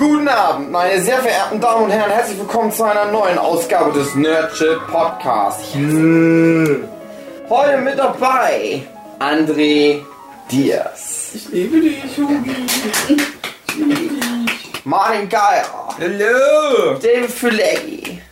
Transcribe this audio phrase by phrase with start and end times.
[0.00, 2.10] Guten Abend, meine sehr verehrten Damen und Herren.
[2.10, 5.74] Herzlich willkommen zu einer neuen Ausgabe des Nerdship Podcasts.
[5.74, 8.80] Heute mit dabei
[9.18, 10.00] André
[10.50, 12.66] Diaz, Ich liebe dich, Hugi.
[14.84, 15.66] Martin Geier,
[15.98, 16.94] Hallo.
[16.94, 18.22] David Philipp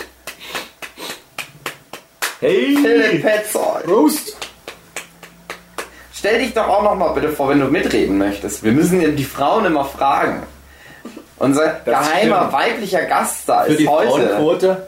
[2.41, 3.19] Hey.
[3.21, 3.85] Petzold.
[3.85, 4.39] Prost.
[6.15, 8.65] Stell dich doch auch noch mal bitte vor, wenn du mitreden möchtest.
[8.65, 10.45] Wir müssen ja die Frauen immer fragen.
[11.39, 12.53] Unser Das geheimer stimmt.
[12.53, 14.09] weiblicher Gast da Für ist die heute.
[14.11, 14.87] Frauenquote.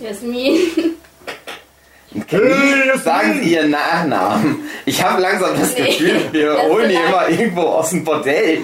[0.00, 0.56] Jasmin.
[2.28, 2.40] Hey,
[3.02, 4.68] Sagen Sie Ihren Nachnamen.
[4.86, 5.86] Ich habe langsam das Nee.
[5.86, 8.58] Gefühl, wir Das holen die ist immer irgendwo aus dem Bordell.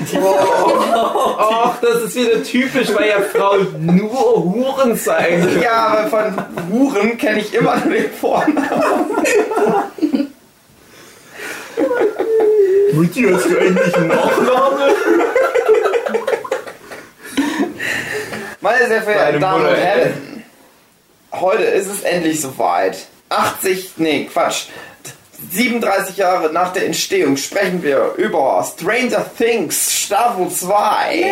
[1.38, 5.62] Ach, das ist wieder typisch, weil ja Frauen nur Huren sein können.
[5.62, 8.60] Ja, aber von Huren kenne ich immer nur den Vornamen.
[12.92, 14.94] Mutti, hast du eigentlich einen Nachname?
[18.60, 19.74] Meine sehr verehrten Damen und.
[19.74, 20.44] Herren,
[21.32, 23.06] heute ist es endlich soweit.
[23.30, 24.66] 80, nee, Quatsch.
[25.50, 31.24] 37 Jahre nach der Entstehung sprechen wir über Stranger Things Staffel 2.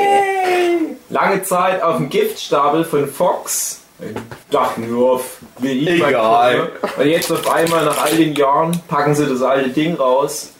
[1.10, 3.80] Lange Zeit auf dem Giftstapel von Fox.
[4.00, 4.16] Ich
[4.50, 6.70] dachte nur auf Egal.
[6.80, 7.02] gucke.
[7.02, 10.50] Und jetzt auf einmal nach all den Jahren packen sie das alte Ding raus,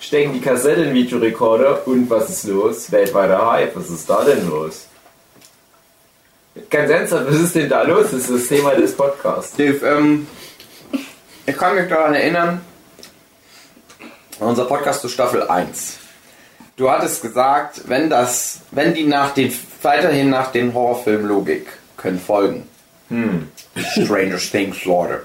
[0.00, 2.92] stecken die Kassette in den Videorekorder und was ist los?
[2.92, 4.87] Weltweiter Hype, was ist da denn los?
[6.70, 8.06] Ganz ernsthaft, was ist denn da los?
[8.12, 9.56] Das ist das Thema des Podcasts.
[9.56, 10.26] Dave, ähm,
[11.46, 12.60] ich kann mich daran erinnern,
[14.40, 15.96] unser Podcast zu Staffel 1.
[16.76, 22.68] Du hattest gesagt, wenn das, wenn die nach den, weiterhin nach den Horrorfilm-Logik können folgen,
[23.76, 25.22] Stranger Things, Leute,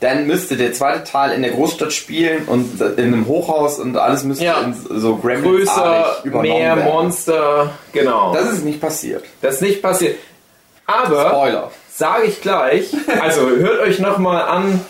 [0.00, 4.22] dann müsste der zweite Teil in der Großstadt spielen und in einem Hochhaus und alles
[4.22, 4.60] müsste Ja.
[4.60, 6.84] in so gremlin Größer, übernommen mehr werden.
[6.92, 8.32] Monster, genau.
[8.34, 9.24] Das ist nicht passiert.
[9.42, 10.16] Das ist nicht passiert.
[10.90, 11.70] Aber, Spoiler.
[11.92, 14.80] sage ich gleich, also hört euch nochmal an,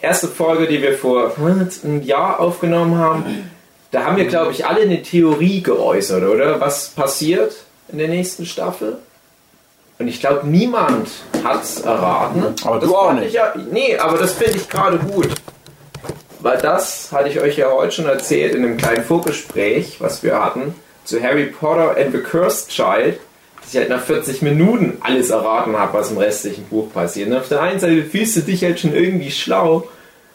[0.00, 3.50] erste Folge, die wir vor einem Jahr aufgenommen haben.
[3.90, 6.60] Da haben wir, glaube ich, alle eine Theorie geäußert, oder?
[6.60, 7.54] Was passiert
[7.88, 8.98] in der nächsten Staffel?
[9.98, 11.10] Und ich glaube, niemand
[11.44, 12.54] hat es erraten.
[12.64, 13.26] Aber das du auch nicht.
[13.28, 15.28] Ich ja, nee, aber das finde ich gerade gut.
[16.38, 20.42] Weil das hatte ich euch ja heute schon erzählt in einem kleinen Vorgespräch, was wir
[20.42, 23.18] hatten, zu Harry Potter and the Cursed Child,
[23.70, 27.28] dass ich halt nach 40 Minuten alles erraten habe, was im restlichen Buch passiert.
[27.28, 29.88] Und auf der einen Seite fühlst du dich halt schon irgendwie schlau,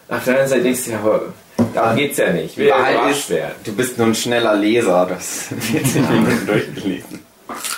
[0.07, 1.33] auf der anderen Seite denkst du, ja, aber
[1.73, 2.45] darum geht's ja nicht.
[2.51, 3.55] Ich will ja überrascht ist, werden.
[3.63, 7.19] du bist nur ein schneller Leser, das 40 Minuten durchgelesen.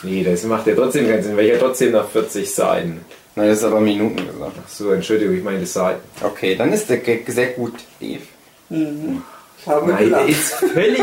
[0.04, 3.06] Nee, das macht ja trotzdem keinen Sinn, weil ich ja trotzdem nach 40 Seiten.
[3.36, 4.56] Nein, das ist aber Minuten gesagt.
[4.64, 6.02] Ach so, Entschuldigung, ich meine Seiten.
[6.22, 8.22] Okay, dann ist der Gag sehr gut, Steve.
[8.70, 11.02] Ich habe Nein, der ist völlig,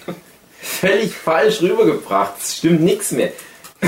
[0.60, 2.34] völlig falsch rübergebracht.
[2.40, 3.30] Es stimmt nichts mehr.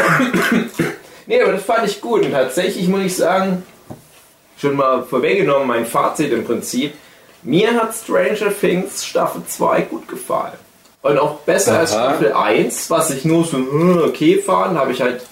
[1.27, 2.25] nee, aber das fand ich gut.
[2.25, 3.65] Und tatsächlich muss ich sagen,
[4.59, 6.95] schon mal vorweggenommen, mein Fazit im Prinzip.
[7.43, 10.59] Mir hat Stranger Things Staffel 2 gut gefallen.
[11.03, 12.11] Und auch besser als Aha.
[12.11, 15.23] Staffel 1, was ich nur so hm, okay fand, habe ich halt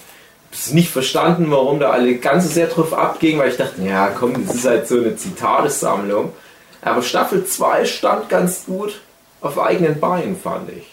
[0.71, 4.47] nicht verstanden, warum da alle ganz so sehr drauf abgingen, weil ich dachte, ja komm,
[4.47, 6.33] das ist halt so eine Zitatesammlung.
[6.81, 9.01] Aber Staffel 2 stand ganz gut
[9.41, 10.87] auf eigenen Beinen, fand ich.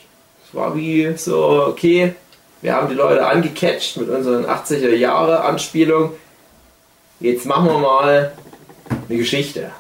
[0.47, 2.15] Es war wie so, okay,
[2.63, 6.11] wir haben die Leute angecatcht mit unseren 80er Jahre Anspielungen.
[7.21, 8.33] Jetzt machen wir mal
[9.09, 9.71] eine Geschichte.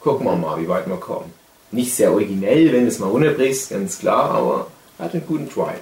[0.00, 1.32] Gucken wir mal, wie weit wir kommen.
[1.70, 4.66] Nicht sehr originell, wenn du es mal runterbrichst, ganz klar, aber
[4.98, 5.80] hat einen guten Drive.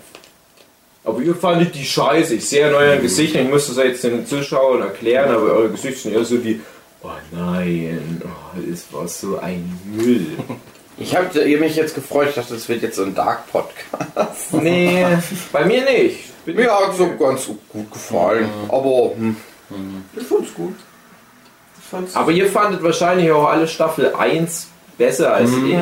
[1.04, 2.34] Aber ihr fandet die scheiße.
[2.34, 6.02] Ich sehe an euren Gesichtern, ich muss das jetzt den Zuschauern erklären, aber eure Gesichter
[6.02, 6.60] sind eher so wie,
[7.02, 10.36] oh nein, oh, das war so ein Müll.
[11.00, 14.52] Ich habe mich jetzt gefreut, ich dachte, das wird jetzt so ein Dark-Podcast.
[14.52, 15.06] Nee,
[15.52, 16.44] bei mir nicht.
[16.44, 18.48] Bin Mir hat so ganz gut gefallen.
[18.68, 19.36] Aber hm,
[20.16, 20.74] Ich fand's gut.
[21.78, 24.68] Ich fand's Aber ihr fandet wahrscheinlich auch alle Staffel 1
[24.98, 25.76] besser als ich.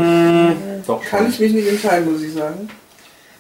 [0.87, 2.69] Doch, kann ich mich nicht entscheiden, muss ich sagen.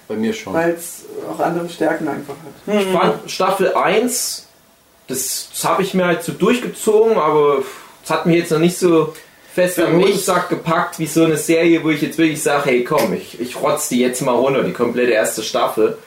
[0.08, 0.54] bei mir schon.
[0.54, 2.75] Weil es auch andere Stärken einfach hat.
[2.75, 4.48] Ich fand Staffel 1,
[5.06, 7.62] das, das habe ich mir halt so durchgezogen, aber
[8.04, 9.14] es hat mich jetzt noch nicht so
[9.54, 13.12] fest am Mundsack gepackt wie so eine Serie, wo ich jetzt wirklich sage, hey komm,
[13.14, 15.98] ich, ich rotz die jetzt mal runter, die komplette erste Staffel.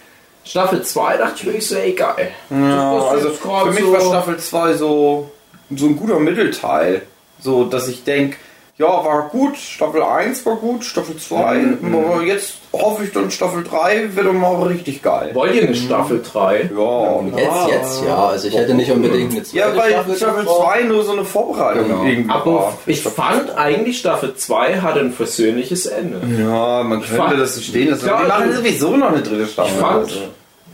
[0.44, 2.32] Staffel 2 dachte ich wirklich so, ey geil.
[2.50, 5.32] ja, also für mich so- war Staffel 2 so,
[5.76, 7.04] so ein guter Mittelteil.
[7.40, 8.38] So, dass ich denke,
[8.82, 13.64] ja, war gut, Staffel 1 war gut, Staffel 2, aber jetzt hoffe ich dann Staffel
[13.64, 15.32] 3 wird dann mal richtig geil.
[15.34, 16.70] Wollt ihr eine Staffel 3?
[16.76, 18.26] Ja, Jetzt, jetzt, ja.
[18.28, 20.72] Also ich hätte nicht unbedingt eine zweite ja weil Staffel Staffel gebraucht.
[20.74, 22.04] 2 nur so eine Vorbereitung Genau.
[22.06, 22.74] irgendwie Aber war.
[22.86, 26.22] ich fand eigentlich Staffel 2 hatte ein versöhnliches Ende.
[26.42, 28.08] Ja, man könnte fand- das so stehen lassen.
[28.08, 29.72] Ja, Wir machen sowieso noch eine dritte Staffel.
[29.74, 30.16] Ich fand, Also.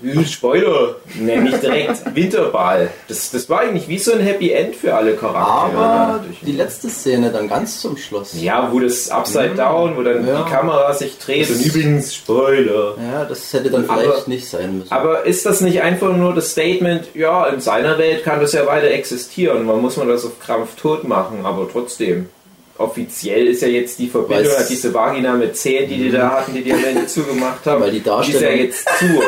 [0.01, 0.95] Hm, Spoiler!
[1.15, 2.03] Ne, nicht direkt.
[2.15, 2.89] Winterball.
[3.07, 5.81] Das, das war eigentlich wie so ein Happy End für alle Charaktere.
[5.81, 8.31] Aber die letzte Szene dann ganz zum Schluss.
[8.39, 10.43] Ja, wo das Upside Down, wo dann Ja.
[10.43, 12.95] die Kamera sich dreht und übrigens Spoiler.
[13.11, 14.91] Ja, das hätte dann vielleicht Aber- nicht sein müssen.
[14.91, 18.65] Aber ist das nicht einfach nur das Statement, ja, in seiner Welt kann das ja
[18.67, 22.29] weiter existieren, man muss man das auf Krampf tot machen, aber trotzdem.
[22.77, 26.29] Offiziell ist ja jetzt die Verbindung, Weil's- hat diese Vagina mit Zähnen, die die da
[26.31, 29.05] hatten, die die am Ende zugemacht haben, Weil die die ist ja Darstellung- jetzt zu.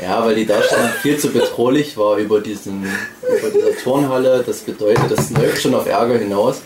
[0.00, 2.84] Ja, weil die Darstellung viel zu bedrohlich war über, diesen,
[3.22, 4.44] über dieser Turnhalle.
[4.46, 6.60] Das bedeutet, das läuft schon auf Ärger hinaus.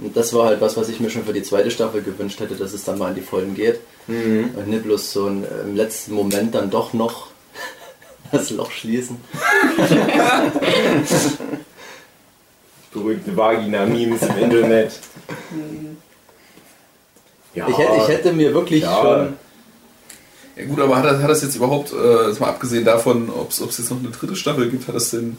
[0.00, 2.56] Und das war halt was, was ich mir schon für die zweite Staffel gewünscht hätte,
[2.56, 3.78] dass es dann mal in die Vollen geht.
[4.08, 7.28] Und nicht bloß so ein, im letzten Moment dann doch noch
[8.32, 9.16] das Loch schließen.
[12.92, 14.92] Berühmte Vagina-Memes im Internet.
[17.54, 18.96] Ja, Ich hätte, ich hätte mir wirklich Ja.
[19.02, 19.32] schon.
[20.56, 23.50] Ja gut, aber hat das, hat das jetzt überhaupt, äh, jetzt mal abgesehen davon, ob
[23.50, 25.36] es jetzt noch eine dritte Staffel gibt, hat das denn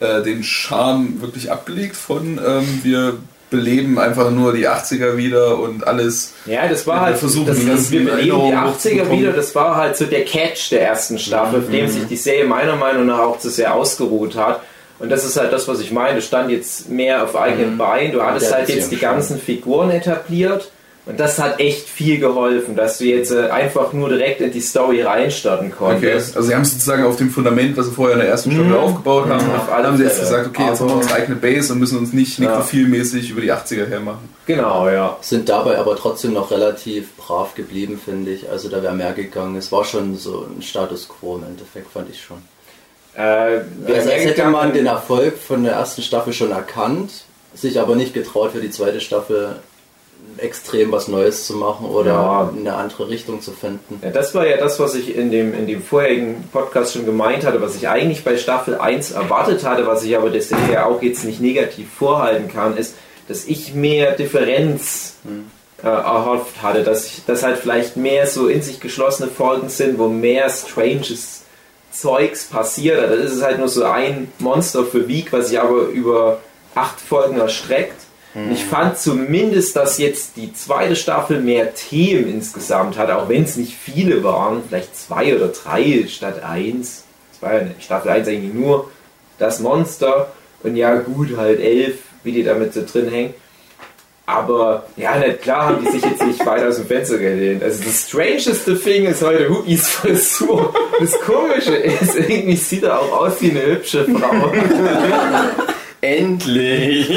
[0.00, 3.16] äh, den Charme wirklich abgelegt von ähm, wir
[3.50, 6.32] beleben einfach nur die 80er wieder und alles.
[6.46, 9.18] Ja, das war Wir halt, versuchen, das, die das, wir beleben die Erinnerungen 80er hochzubekommen.
[9.20, 12.44] wieder, das war halt so der Catch der ersten Staffel, auf dem sich die Serie
[12.46, 14.60] meiner Meinung nach auch zu sehr ausgeruht hat.
[15.04, 16.16] Und das ist halt das, was ich meine.
[16.16, 20.70] Du stand jetzt mehr auf eigenen Beinen, du hattest halt jetzt die ganzen Figuren etabliert.
[21.06, 24.62] Und das hat echt viel geholfen, dass du jetzt äh, einfach nur direkt in die
[24.62, 25.76] Story reinstarten Okay.
[25.76, 26.34] konntest.
[26.34, 29.28] Also sie haben sozusagen auf dem Fundament, was sie vorher in der ersten Staffel aufgebaut
[29.28, 31.78] haben, Auf alle haben sie jetzt gesagt, okay, jetzt haben wir unsere eigene Base und
[31.80, 32.48] müssen uns nicht Ja.
[32.48, 34.30] nekrophilmäßig über die 80er hermachen.
[34.46, 35.18] Genau, ja.
[35.20, 38.48] Sind dabei aber trotzdem noch relativ brav geblieben, finde ich.
[38.48, 39.56] Also da wäre mehr gegangen.
[39.56, 42.38] Es war schon so ein Status quo im Endeffekt, fand ich schon.
[43.16, 47.24] Äh, wer Also hätte man den Erfolg von der ersten Staffel schon erkannt,
[47.54, 49.56] sich aber nicht getraut für die zweite Staffel
[50.38, 52.52] extrem was Neues zu machen oder Ja.
[52.58, 54.00] eine andere Richtung zu finden.
[54.02, 57.44] Ja, das war ja das, was ich in dem, in dem vorherigen Podcast schon gemeint
[57.44, 61.02] hatte, was ich eigentlich bei Staffel 1 erwartet hatte, was ich aber der Serie auch
[61.02, 62.94] jetzt nicht negativ vorhalten kann, ist,
[63.28, 65.16] dass ich mehr Differenz
[65.82, 69.98] äh, erhofft hatte, dass, ich, dass halt vielleicht mehr so in sich geschlossene Folgen sind,
[69.98, 71.42] wo mehr stranges
[71.94, 72.98] Zeugs passiert.
[72.98, 76.40] Da ist halt nur so ein Monster für Week, was sich aber über
[76.74, 78.04] acht Folgen erstreckt.
[78.34, 83.44] Und ich fand zumindest, dass jetzt die zweite Staffel mehr Themen insgesamt hat, auch wenn
[83.44, 87.04] es nicht viele waren, vielleicht zwei oder drei statt eins.
[87.32, 88.90] Es war ja in Staffel 1 eigentlich nur
[89.38, 90.32] das Monster
[90.64, 93.34] und ja gut, halt elf, wie die damit so drin hängen.
[94.26, 97.62] Aber ja, nicht klar haben die sich jetzt nicht weit aus dem Fenster gelehnt.
[97.62, 100.74] Also das strangeste Thing ist heute Hookies Frisur.
[100.98, 104.52] Das Komische ist, irgendwie sieht er auch aus wie eine hübsche Frau.
[106.00, 107.10] Endlich!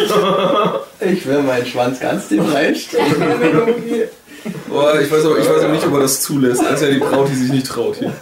[0.99, 3.15] Ich will meinen Schwanz ganz tief reinstecken.
[4.69, 6.61] Oh, ich, weiß aber, ich weiß aber nicht, ob er das zulässt.
[6.63, 8.13] Er ist ja die Braut, die sich nicht traut hier.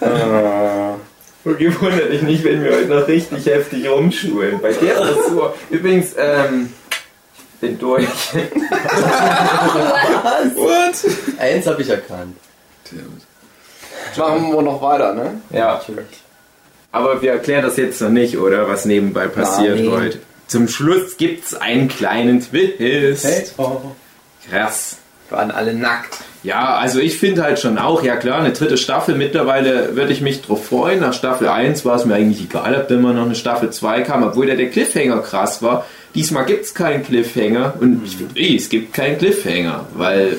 [1.43, 4.59] Okay, wundert dich nicht, wenn wir heute noch richtig heftig rumschulen.
[4.59, 5.53] Bei der Frisur.
[5.69, 6.69] Übrigens, ähm,
[7.65, 8.07] bin durch.
[10.55, 10.95] What?
[11.39, 12.37] Eins habe ich erkannt.
[14.17, 15.41] Machen wir noch weiter, ne?
[15.49, 16.05] Ja, Natürlich.
[16.91, 18.67] aber wir erklären das jetzt noch nicht, oder?
[18.69, 19.91] Was nebenbei passiert Nein.
[19.91, 20.19] heute.
[20.47, 23.55] Zum Schluss gibt's einen kleinen Twist.
[24.49, 24.97] Krass.
[25.31, 26.19] Waren alle nackt.
[26.43, 30.21] Ja, also ich finde halt schon auch, ja klar, eine dritte Staffel, mittlerweile würde ich
[30.21, 30.99] mich drauf freuen.
[30.99, 34.21] Nach Staffel 1 war es mir eigentlich egal, ob immer noch eine Staffel 2 kam,
[34.21, 35.85] obwohl der, der Cliffhanger krass war.
[36.15, 40.37] Diesmal gibt es keinen Cliffhanger und ich finde, eh, es gibt keinen Cliffhanger, weil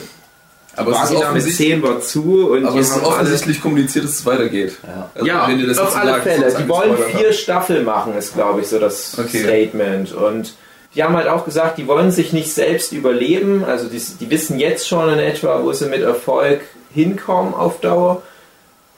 [0.75, 4.05] Aber es ist mit offensichtlich, 10 war zu und aber die es ist offensichtlich kommuniziert,
[4.07, 4.79] dass es weitergeht.
[4.83, 5.11] Ja.
[5.15, 6.55] Also, ja, wenn ihr das auf alle sagt, Fälle.
[6.59, 7.33] Die wollen vier.
[7.35, 9.43] Staffeln machen, ist glaube ich so das Okay.
[9.43, 10.13] Statement.
[10.13, 10.55] Und
[10.95, 13.63] die haben halt auch gesagt, die wollen sich nicht selbst überleben.
[13.65, 16.63] Also die, die wissen jetzt schon in etwa, wo sie mit Erfolg
[16.95, 18.23] hinkommen auf Dauer.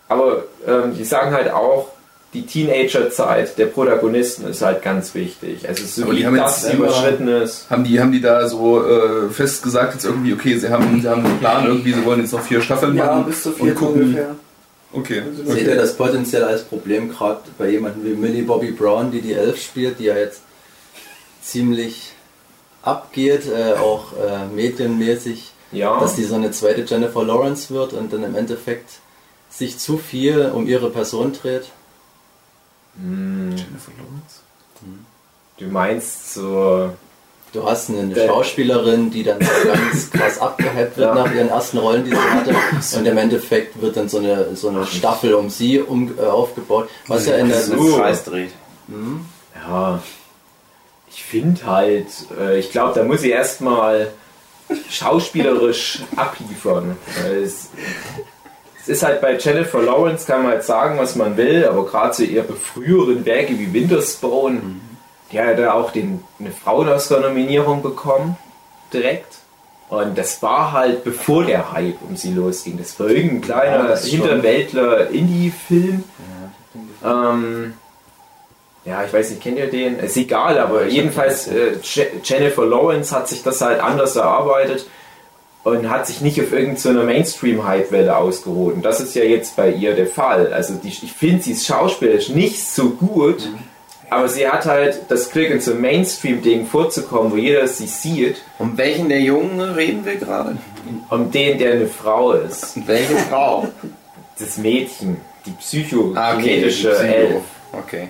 [0.09, 1.89] Aber ähm, die sagen halt auch,
[2.35, 5.67] die Teenagerzeit der Protagonisten ist halt ganz wichtig.
[5.69, 7.71] Also so Aber die wie haben das jetzt überschritten ist.
[7.71, 11.09] Haben die, haben die da so äh, fest gesagt, jetzt irgendwie, okay, sie haben, sie
[11.09, 13.57] haben einen Plan, irgendwie, sie wollen jetzt noch vier Staffeln Ja, machen bis zu und
[13.63, 14.03] vier gucken.
[14.03, 14.37] ungefähr.
[14.93, 15.23] Okay.
[15.27, 19.21] Also Seht ihr das potenziell als Problem gerade bei jemandem wie Millie Bobby Brown, die
[19.23, 20.41] die Elf spielt, die ja jetzt
[21.43, 22.13] ziemlich
[22.83, 25.99] abgeht, äh, auch äh, medienmäßig, Ja.
[26.01, 28.91] dass die so eine zweite Jennifer Lawrence wird und dann im Endeffekt
[29.51, 31.65] sich zu viel um ihre Person dreht?
[33.01, 34.41] Jennifer Lawrence?
[35.59, 36.91] Du meinst so.
[37.53, 41.25] Du hast eine Der- Schauspielerin, die dann so ganz krass abgehypt wird Ja.
[41.25, 42.55] nach ihren ersten Rollen, die sie hatte.
[42.99, 46.91] Und im Endeffekt wird dann so eine, so eine Staffel um sie um, äh, aufgebaut.
[47.07, 48.51] Was ja in der, ein Kreis dreht.
[49.67, 50.03] Ja,
[51.11, 52.07] ich finde halt,
[52.39, 54.13] äh, ich glaube, da muss ich erstmal
[54.91, 56.97] schauspielerisch abliefern.
[57.23, 57.69] Weil es,
[58.89, 62.13] es ist halt bei Jennifer Lawrence, kann man halt sagen, was man will, aber gerade
[62.13, 64.61] zu ihre früheren Werke wie Wintersbone,
[65.31, 68.37] die hat ja auch den, eine Frauen-Oscar-Nominierung bekommen,
[68.93, 69.35] direkt.
[69.91, 72.79] Und das war halt bevor der Hype um sie losging.
[72.79, 74.11] Das war irgendein Ja, kleiner schon.
[74.11, 76.05] Hinterwäldler-Indie-Film.
[77.05, 77.75] Ähm,
[78.85, 79.99] ja, ich weiß nicht, kennt ihr den?
[79.99, 84.87] Ist egal, aber jedenfalls äh, Je- Jennifer Lawrence hat sich das halt anders erarbeitet
[85.71, 88.75] und hat sich nicht auf irgendeiner Mainstream-Hype-Welle ausgeruht.
[88.75, 90.53] Und das ist ja jetzt bei ihr der Fall.
[90.53, 93.49] Also die, ich finde sie ist schauspielerisch nicht so gut,
[94.11, 98.77] aber sie hat halt das Glück, in so Mainstream-Ding vorzukommen, wo jeder sie sieht, Um
[98.79, 100.57] welchen der Jungen reden wir gerade?
[101.11, 102.77] um den, der eine Frau ist.
[102.77, 103.69] Und welche Frau?
[104.39, 106.89] Das Mädchen, die psychokinetische Ah, okay, die Psycho.
[107.03, 107.43] Elf.
[107.73, 108.09] Okay.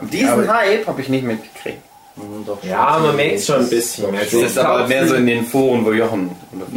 [0.00, 1.78] Und diesen Hype habe ich nicht mitgekriegt.
[2.46, 4.12] Doch Ja, man merkt schon ein bisschen.
[4.12, 6.30] Das ist aber mehr so in den Foren, wo Jochen.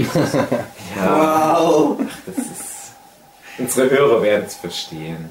[0.96, 1.98] Ja, Wow.
[2.25, 2.91] das ist.
[3.60, 5.29] Unsere Hörer werden es verstehen.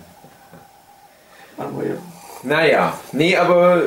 [1.58, 1.94] Aber ja.
[2.42, 3.82] Naja, nee, aber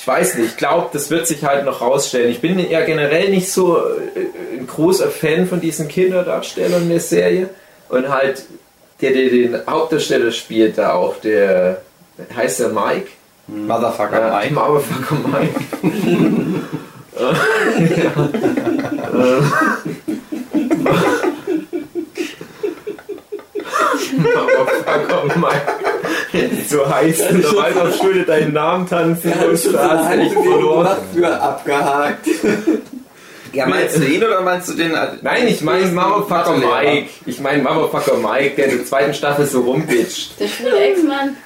[0.00, 0.50] ich weiß nicht.
[0.50, 2.30] Ich glaube, das wird sich halt noch rausstellen.
[2.30, 7.00] Ich bin ja generell nicht so äh, ein großer Fan von diesen Kinderdarstellern in der
[7.00, 7.50] Serie.
[7.88, 8.44] Und halt,
[9.00, 11.80] der, der den Hauptdarsteller spielt, da auch, der
[12.34, 13.08] heißt der Mike.
[13.48, 14.54] Motherfucker Ja, Mike.
[14.54, 15.60] Motherfucker Mike.
[24.16, 26.64] Motherfucker Mike.
[26.68, 30.86] So heißt du in der Waldorfschule deinen Namen tanzen hast du dich verloren.
[31.40, 32.26] abgehakt.
[33.52, 34.92] Ja, meinst du ihn oder meinst du den?
[35.22, 37.08] Nein, ich meine Motherfucker Mike.
[37.26, 40.38] Ich meine Motherfucker Mike, der in der zweiten Staffel so rumbitscht.
[40.38, 41.36] Der schwule Ex-Mann.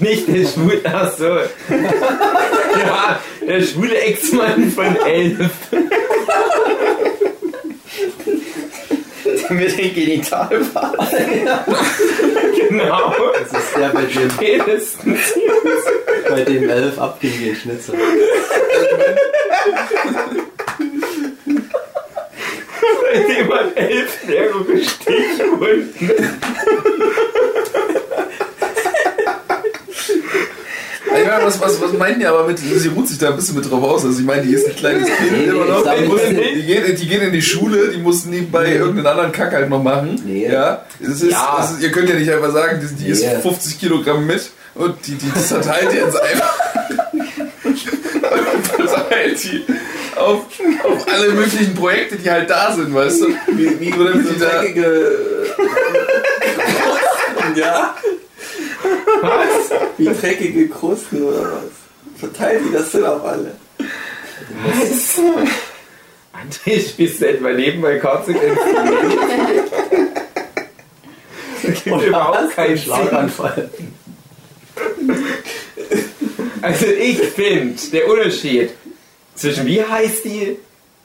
[0.00, 1.26] Nicht der schwule, ach so.
[1.28, 5.50] Ja, der schwule Ex-Mann von Elf.
[9.50, 11.10] Mit den Genitalparts.
[12.68, 13.14] Genau.
[13.38, 15.18] Das ist der, bei dem, Spätestens.
[16.28, 17.94] bei dem elf abging Schnitzel.
[23.12, 26.10] Seitdem man elf mehrere Stichwunden.
[31.14, 33.56] Ich meine, was, was, was meinen die aber mit, sie ruht sich da ein bisschen
[33.56, 34.04] mit drauf aus.
[34.04, 35.94] Also ich meine, die ist ein kleines Kind Nee, immer nee, noch.
[35.94, 36.54] Die, muss, nee.
[36.54, 39.82] die, gehen, die gehen in die Schule, die muss nebenbei irgendeinen anderen Kack halt noch
[39.82, 40.20] machen.
[40.24, 40.48] Nee.
[40.50, 41.58] Ja, es ist, Ja.
[41.62, 43.40] Es ist, ihr könnt ja nicht einfach sagen, die, die ist Nee.
[43.42, 46.54] 50 Kilogramm mit und die, die zerteilt jetzt einfach.
[47.64, 47.78] und
[48.66, 49.64] verteilt die
[50.16, 50.46] auf,
[50.84, 53.28] auf alle möglichen Projekte, die halt da sind, weißt du?
[53.48, 55.08] Wie, wie, so die da- dreckige
[56.76, 57.94] Krusten, ja?
[59.22, 59.70] Was?
[59.98, 61.70] Wie dreckige Krusten oder was?
[62.18, 63.52] Verteilt die das denn auf alle?
[66.32, 68.58] André, spielst du etwa nebenbei Consequences?
[71.62, 72.76] Das gibt überhaupt keinen.
[72.78, 73.70] Schlaganfall.
[76.62, 78.70] Also ich finde, der Unterschied
[79.34, 80.56] zwischen, wie heißt die?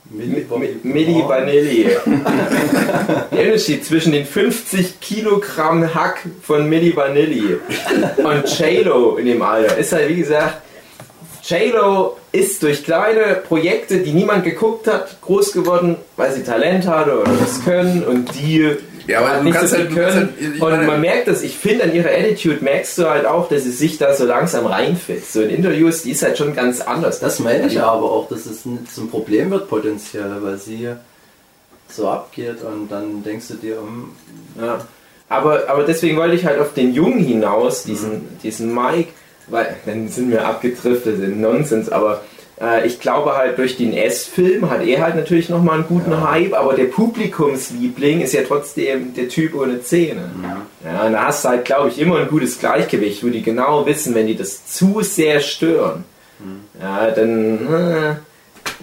[0.10, 1.86] Milli Mi- Milli Vanilli.
[3.32, 7.58] Der Unterschied zwischen den 50 Kilogramm Hack von Milli Vanilli
[8.18, 10.62] und J-Lo in dem Alter ist halt, wie gesagt,
[11.44, 17.20] J-Lo ist durch kleine Projekte, die niemand geguckt hat, groß geworden, weil sie Talent hatte
[17.20, 18.76] oder das können und die
[19.08, 20.34] Ja, aber du nicht kannst so halt- du kannst können.
[20.40, 23.26] halt- ich und meine- man merkt das, ich finde an ihrer Attitude merkst du halt
[23.26, 25.26] auch, dass sie sich da so langsam reinfällt.
[25.26, 27.20] So in Interviews, die ist halt schon ganz anders.
[27.20, 30.90] Das meine ich aber auch, dass es nicht zum Problem wird potenziell, weil sie
[31.90, 34.12] so abgeht und dann denkst du dir, um,
[34.62, 34.80] Ja.
[35.30, 39.10] Aber, aber deswegen wollte ich halt auf den Jungen hinaus, diesen, diesen Mike,
[39.48, 42.22] weil dann sind wir abgedriftet in Nonsens, aber
[42.86, 46.74] ich glaube halt durch den S-Film hat er halt natürlich nochmal einen guten Hype, aber
[46.74, 50.32] der Publikumsliebling ist ja trotzdem der Typ ohne Zähne.
[50.84, 53.86] Ja, und da hast du halt, glaube ich, immer ein gutes Gleichgewicht, wo die genau
[53.86, 56.04] wissen, wenn die das zu sehr stören,
[56.82, 58.16] ja, dann, äh,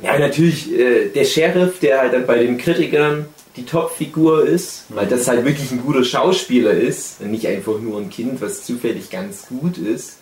[0.03, 3.27] ja, natürlich äh, der Sheriff, der halt dann bei den Kritikern
[3.57, 8.01] die Topfigur ist, weil das halt wirklich ein guter Schauspieler ist und nicht einfach nur
[8.01, 10.19] ein Kind, was zufällig ganz gut ist.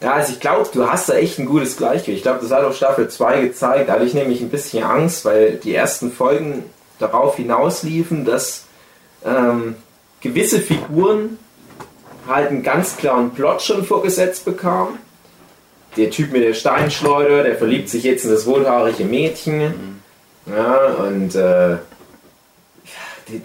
[0.00, 2.18] Ja, also ich glaube, du hast da echt ein gutes Gleichgewicht.
[2.18, 3.88] Ich glaube, das hat auch Staffel 2 gezeigt.
[3.88, 6.64] Da hatte ich nämlich ein bisschen Angst, weil die ersten Folgen
[6.98, 8.64] darauf hinausliefen, dass
[9.24, 9.76] ähm,
[10.20, 11.38] gewisse Figuren
[12.28, 14.98] halt einen ganz klaren Plot schon vorgesetzt bekamen.
[15.96, 20.00] Der Typ mit der Steinschleuder, der verliebt sich jetzt in das wohlhaarige Mädchen.
[20.46, 21.78] Ja, und äh, ja,
[23.28, 23.40] die,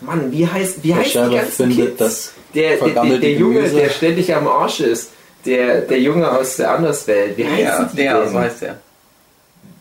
[0.00, 1.98] Mann, wie heißt, wie der heißt die ganzen findet Kids?
[1.98, 3.76] das der, der, der, der Junge, Gemüse.
[3.76, 5.10] der ständig am Arsch ist.
[5.44, 7.36] Der, der Junge aus der Anderswelt.
[7.36, 8.32] Wie heißt Ja, die der, denn?
[8.32, 8.78] so heißt der.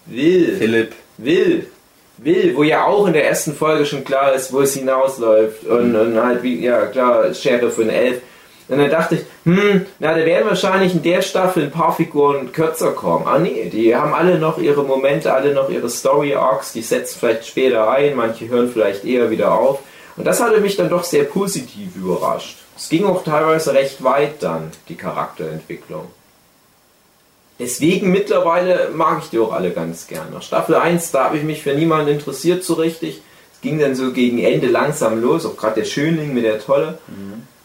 [0.06, 0.58] Will.
[0.58, 0.92] Philipp.
[1.18, 1.68] Will.
[2.18, 5.96] will, wo ja auch in der ersten Folge schon klar ist, wo es hinausläuft und,
[5.96, 8.22] und halt wie, ja klar, Sheriff und Elf.
[8.70, 12.52] Und dann dachte ich, hm, na, da werden wahrscheinlich in der Staffel ein paar Figuren
[12.54, 13.28] kürzer kommen.
[13.28, 17.18] Ah nee, die haben alle noch ihre Momente, alle noch ihre Story Arcs, die setzen
[17.20, 19.80] vielleicht später ein, manche hören vielleicht eher wieder auf.
[20.16, 22.63] Und das hatte mich dann doch sehr positiv überrascht.
[22.76, 26.08] Es ging auch teilweise recht weit dann, die Charakterentwicklung.
[27.60, 30.28] Deswegen mittlerweile mag ich die auch alle ganz gern.
[30.34, 33.22] Nach Staffel 1, da habe ich mich für niemanden interessiert so richtig.
[33.54, 36.98] Es ging dann so gegen Ende langsam los, auch gerade der Schönling mit der Tolle,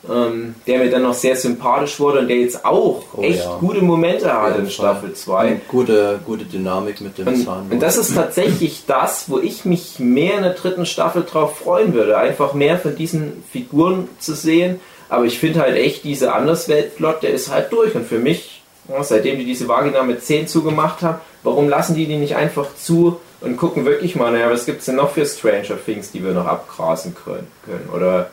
[0.09, 3.57] ähm, der mir dann noch sehr sympathisch wurde und der jetzt auch Oh echt ja.
[3.59, 4.71] gute Momente hat in.
[4.71, 5.53] Staffel 2.
[5.53, 7.67] Und Gute, gute Dynamik mit dem Und, Zahn.
[7.71, 11.95] und das ist tatsächlich das, wo ich mich mehr in der dritten Staffel drauf freuen
[11.95, 12.17] würde.
[12.19, 14.81] Einfach mehr von diesen Figuren zu sehen.
[15.09, 17.95] Aber ich finde halt echt, diese Andersweltplot, der ist halt durch.
[17.95, 22.07] Und für mich, ja, seitdem die diese Vagina mit 10 zugemacht haben, warum lassen die
[22.07, 25.25] die nicht einfach zu und gucken wirklich mal, naja, was gibt es denn noch für
[25.25, 27.47] Stranger Things, die wir noch abgrasen können?
[27.65, 27.89] können?
[27.95, 28.31] Oder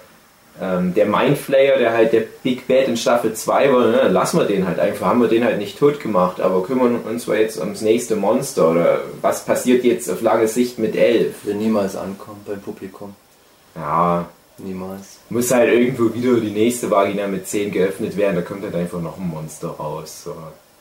[0.61, 4.45] ähm, der Mindflayer, der halt der Big Bad in Staffel 2 war, ne, lassen wir
[4.45, 7.59] den halt einfach, haben wir den halt nicht tot gemacht, aber kümmern uns zwar jetzt
[7.59, 11.43] ums nächste Monster oder was passiert jetzt auf lange Sicht mit Elf?
[11.43, 13.15] Wird niemals ankommen beim Publikum.
[13.75, 15.17] Ja, Niemals.
[15.29, 19.01] muss halt irgendwo wieder die nächste Vagina mit 10 geöffnet werden, da kommt halt einfach
[19.01, 20.23] noch ein Monster raus.
[20.23, 20.35] So.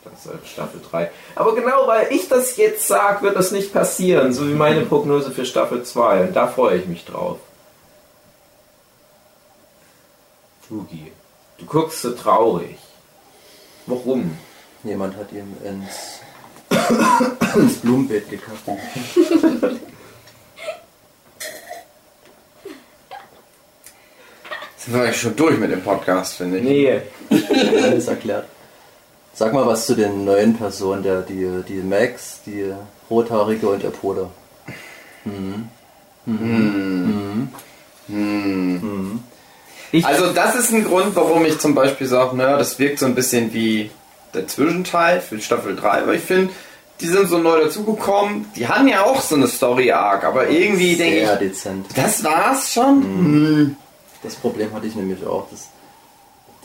[0.05, 1.11] Das ist halt Staffel 3.
[1.35, 5.31] Aber genau weil ich das jetzt sage, wird das nicht passieren, so wie meine Prognose
[5.31, 7.39] für Staffel 2 und da freue ich mich drauf.
[10.67, 11.11] Tugi,
[11.57, 12.77] du guckst so traurig.
[13.87, 14.37] Warum?
[14.83, 16.19] Jemand hat ihm ins,
[17.55, 18.61] ins Blumenbeet gekackt.
[24.85, 26.63] Sind wir eigentlich schon durch mit dem Podcast, finde ich.
[26.63, 27.01] Nee,
[27.83, 28.45] Alles erklärt.
[29.33, 32.71] Sag mal was zu den neuen Personen, der, die, die Max, die
[33.09, 34.29] Rothaarige und der Bruder.
[39.91, 43.07] ich, Also das ist ein Grund, warum ich zum Beispiel sage, naja, das wirkt so
[43.07, 43.89] ein bisschen wie
[44.35, 46.53] der Zwischenteil für Staffel 3, weil ich finde,
[47.01, 51.23] die sind so neu dazugekommen, die haben ja auch so eine Story-Arc, aber irgendwie denke
[51.23, 51.87] ich, dezent.
[51.95, 53.75] das war's schon?
[54.25, 55.47] Das Problem hatte ich nämlich auch.
[55.49, 55.69] Das,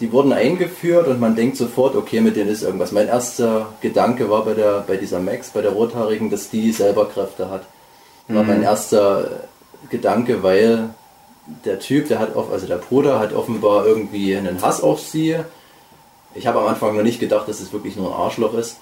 [0.00, 2.90] die wurden eingeführt und man denkt sofort, okay, mit denen ist irgendwas.
[2.90, 7.06] Mein erster Gedanke war bei, der, bei dieser Max, bei der Rothaarigen, dass die selber
[7.06, 7.66] Kräfte hat.
[8.28, 9.28] War mein erster
[9.90, 10.90] Gedanke, weil
[11.64, 15.36] der Typ, der hat, also der Bruder hat offenbar irgendwie einen Hass auf sie.
[16.34, 18.76] Ich habe am Anfang noch nicht gedacht, dass es wirklich nur ein Arschloch ist.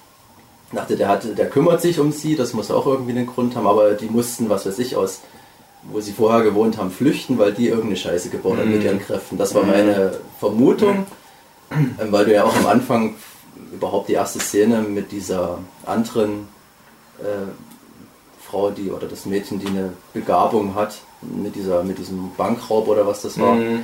[0.70, 3.56] Ich dachte, der, hat, der kümmert sich um sie, das muss auch irgendwie einen Grund
[3.56, 5.22] haben, aber die mussten, was weiß ich, aus
[5.90, 9.38] wo sie vorher gewohnt haben, flüchten, weil die irgendeine Scheiße gebaut haben mit ihren Kräften.
[9.38, 11.06] Das war meine Vermutung,
[11.70, 13.14] ähm, weil du ja auch am Anfang
[13.72, 16.48] überhaupt die erste Szene mit dieser anderen
[17.20, 17.48] äh,
[18.40, 23.06] Frau, die oder das Mädchen, die eine Begabung hat, mit dieser mit diesem Bankraub oder
[23.06, 23.54] was das war.
[23.54, 23.80] Mhm.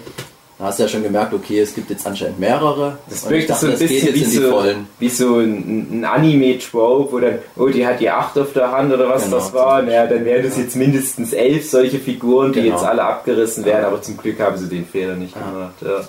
[0.59, 2.97] Da hast du ja schon gemerkt, okay, es gibt jetzt anscheinend mehrere.
[3.11, 4.87] Das wirkt so ein bisschen wie so, Vollen.
[5.01, 8.93] wie so ein, ein Anime-Trope, wo dann, oh, die hat die 8 auf der Hand
[8.93, 9.83] oder was Genau, das war.
[9.83, 12.75] Naja, dann wären das jetzt mindestens elf solche Figuren, die Genau.
[12.77, 15.75] jetzt alle abgerissen werden, aber zum Glück haben sie den Fehler nicht gemacht.
[15.81, 16.03] Ja.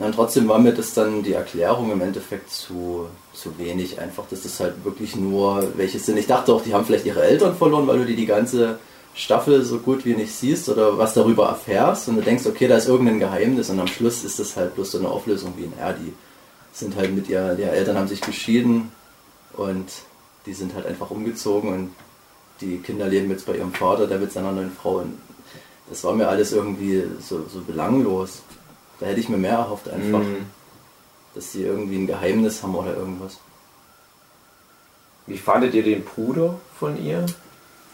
[0.00, 4.00] Und trotzdem war mir das dann die Erklärung im Endeffekt zu, zu wenig.
[4.00, 6.18] Einfach, dass das halt wirklich nur welche sind.
[6.18, 8.78] Ich dachte auch, die haben vielleicht ihre Eltern verloren, weil du die die ganze
[9.18, 12.76] Staffel so gut wie nicht siehst oder was darüber erfährst und du denkst, okay, da
[12.76, 15.72] ist irgendein Geheimnis und am Schluss ist das halt bloß so eine Auflösung wie ein
[15.78, 15.92] R.
[15.94, 16.12] Die
[16.72, 18.92] sind halt mit ihr, die Eltern haben sich geschieden
[19.54, 19.86] und
[20.46, 21.90] die sind halt einfach umgezogen und
[22.60, 24.98] die Kinder leben jetzt bei ihrem Vater, der mit seiner neuen Frau.
[24.98, 25.18] Und
[25.88, 28.42] das war mir alles irgendwie so, so belanglos.
[29.00, 30.46] Da hätte ich mir mehr erhofft einfach, Mhm.
[31.34, 33.38] dass sie irgendwie ein Geheimnis haben oder irgendwas.
[35.26, 37.26] Wie fandet ihr den Bruder von ihr?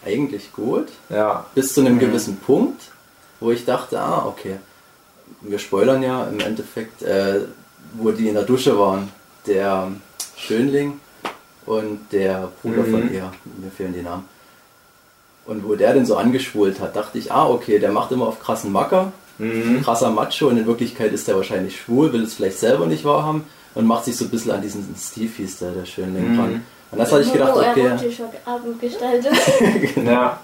[0.04, 1.46] Eigentlich gut, Ja.
[1.54, 2.80] bis zu einem gewissen Punkt,
[3.40, 4.56] wo ich dachte, ah, okay,
[5.40, 7.40] wir spoilern ja im Endeffekt, äh,
[7.94, 9.08] wo die in der Dusche waren,
[9.46, 9.88] der
[10.36, 11.00] Schönling
[11.66, 12.90] und der Bruder Mhm.
[12.90, 14.24] von ihr, mir fehlen die Namen.
[15.46, 18.40] Und wo der den so angeschwult hat, dachte ich, ah, okay, der macht immer auf
[18.40, 19.82] krassen Macker, Mhm.
[19.82, 23.44] krasser Macho und in Wirklichkeit ist der wahrscheinlich schwul, will es vielleicht selber nicht wahrhaben
[23.74, 26.36] und macht sich so ein bisschen an diesen Steve hieß der, der Schönling Mhm.
[26.36, 26.62] dran.
[26.90, 27.90] Und das hatte ich gedacht, okay,
[28.44, 29.32] Abend gestaltet.
[30.04, 30.38] Ja.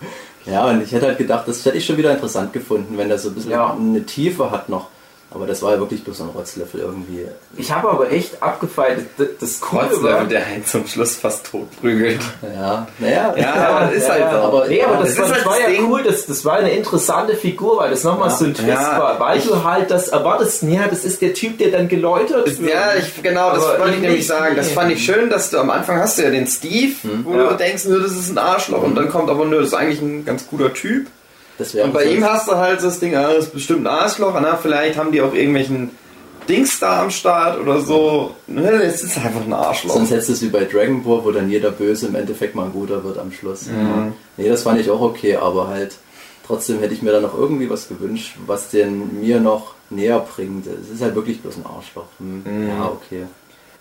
[0.47, 3.19] ja, und ich hätte halt gedacht, das hätte ich schon wieder interessant gefunden, wenn der
[3.19, 3.73] so ein bisschen Ja.
[3.73, 4.89] eine Tiefe hat noch.
[5.33, 7.25] Aber das war ja wirklich bloß ein Rotzlöffel irgendwie.
[7.57, 8.99] Ich habe aber echt abgefeiert.
[9.17, 12.21] Das, das Coole und der Heinz zum Schluss fast tot prügelt.
[12.43, 13.33] Ja, naja.
[13.37, 14.37] Ja, aber das ist halt so.
[14.39, 15.89] Aber, Nee, aber das, das war, ist das halt war ja Ding.
[15.89, 18.35] cool, das, das war eine interessante Figur, weil das nochmal Ja.
[18.37, 21.59] so ein Twist Ja, war, weil du halt das erwartest, ja, das ist der Typ,
[21.59, 22.69] der dann geläutert wird.
[22.69, 24.57] Ja, ich, genau, das Aber wollte ich nämlich sagen.
[24.57, 27.51] Das fand ich schön, dass du am Anfang hast du ja den Steve, wo Ja.
[27.51, 30.01] du denkst, nö, das ist ein Arschloch und dann kommt aber, nö, das ist eigentlich
[30.03, 31.07] ein ganz guter Typ.
[31.85, 34.39] Und bei ihm hast du halt so das Ding, ah, das ist bestimmt ein Arschloch,
[34.41, 35.91] na, vielleicht haben die auch irgendwelchen
[36.49, 38.35] Dings da am Start oder so.
[38.47, 39.95] Nö, es ist einfach ein Arschloch.
[39.95, 42.65] Sonst hättest du es wie bei Dragon Ball, wo dann jeder Böse im Endeffekt mal
[42.65, 43.67] ein guter wird am Schluss.
[44.37, 45.95] Nee, das fand ich auch okay, aber halt
[46.47, 50.67] trotzdem hätte ich mir da noch irgendwie was gewünscht, was den mir noch näher bringt.
[50.67, 52.07] Es ist halt wirklich bloß ein Arschloch.
[52.19, 53.25] Hm, Ja, okay.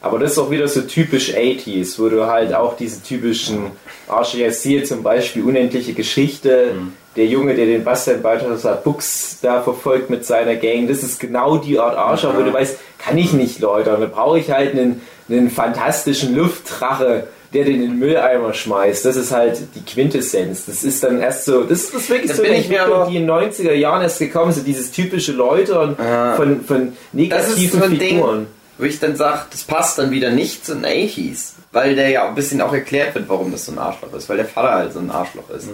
[0.01, 3.71] Aber das ist auch wieder so typisch 80s, wo du halt auch diese typischen
[4.07, 6.73] Arschlöcher sehe zum Beispiel unendliche Geschichte,
[7.19, 11.58] der Junge, der den Bastian Balthasar Bux da verfolgt mit seiner Gang, das ist genau
[11.58, 15.01] die Art Arschloch, wo du weißt, kann ich nicht läutern, da brauche ich halt einen,
[15.29, 19.03] einen fantastischen Luftdrache, der den in den Mülleimer schmeißt.
[19.05, 20.65] Das ist halt die Quintessenz.
[20.65, 22.79] Das ist dann erst so, das ist, das wirklich Da so bin eine ich mir
[22.79, 25.95] Entwicklung, die in den 90er Jahren erst gekommen ist, so dieses typische Läutern
[26.38, 28.47] von, von Das ist negativen so ein Ding, Figuren.
[28.77, 31.53] wo ich dann sage, das passt dann wieder nicht zu den 80s.
[31.71, 34.29] Weil der ja ein bisschen auch erklärt wird, warum das so ein Arschloch ist.
[34.29, 35.69] Weil der Vater halt so ein Arschloch ist.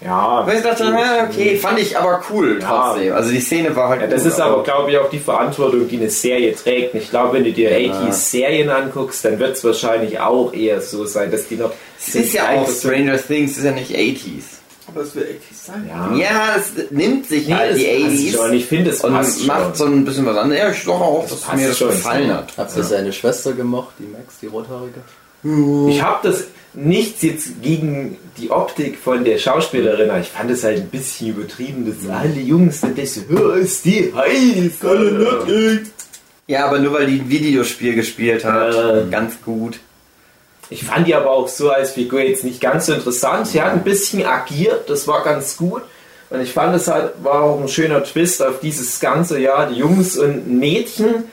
[0.00, 2.66] Ja, Weil ich dachte, na, okay, fand ich aber cool Ja.
[2.92, 3.14] trotzdem.
[3.14, 5.88] Also die Szene war halt Ja, das gut, ist aber, glaube ich, auch die Verantwortung,
[5.88, 6.92] die eine Serie trägt.
[6.94, 11.06] Und ich glaube, wenn du dir 80s-Serien anguckst, dann wird es wahrscheinlich auch eher so
[11.06, 11.72] sein, dass die noch.
[11.98, 14.42] Es ist ja auch Stranger Things, ist ja nicht 80s.
[14.88, 15.88] Aber das will 80 sein.
[15.88, 18.52] Ja, Ja, es nimmt sich nee, halt das die passt 80s schon.
[18.52, 19.74] Ich finde, es und passt macht schon.
[19.74, 20.62] so ein bisschen was anderes.
[20.62, 21.88] Ja, ich doch auch, dass passt mir das schon.
[21.88, 22.52] gefallen hat.
[22.58, 25.00] Habt ihr seine Schwester gemocht, die Max, die Rothaarige?
[25.88, 30.64] Ich habe das nichts jetzt gegen die Optik von der Schauspielerin, aber ich fand es
[30.64, 35.44] halt ein bisschen übertrieben, dass alle Jungs dann das so, "Hör, ist die heiß, alle
[35.46, 35.90] nicht.
[36.46, 38.74] Ja, aber nur weil die ein Videospiel gespielt hat.
[38.74, 39.10] Ähm.
[39.10, 39.78] Ganz gut.
[40.70, 43.46] Ich fand die aber auch so als Figur jetzt nicht ganz so interessant.
[43.46, 45.82] Sie hat ein bisschen agiert, das war ganz gut.
[46.30, 49.76] Und ich fand es halt, war auch ein schöner Twist auf dieses ganze, ja, die
[49.76, 51.24] Jungs und Mädchen.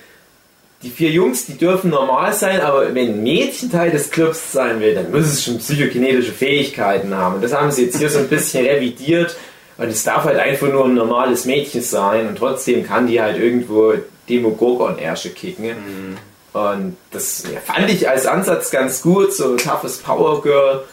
[0.84, 4.80] Die vier Jungs, die dürfen normal sein, aber wenn ein Mädchen Teil des Clubs sein
[4.80, 7.36] will, dann muss es schon psychokinetische Fähigkeiten haben.
[7.36, 9.36] Und das haben sie jetzt hier so ein bisschen revidiert.
[9.78, 13.38] Und es darf halt einfach nur ein normales Mädchen sein und trotzdem kann die halt
[13.38, 13.94] irgendwo
[14.30, 16.18] Demogorgon-Ärsche kicken.
[16.54, 20.84] Und das ja, fand ich als Ansatz ganz gut, so toughes Power Girl.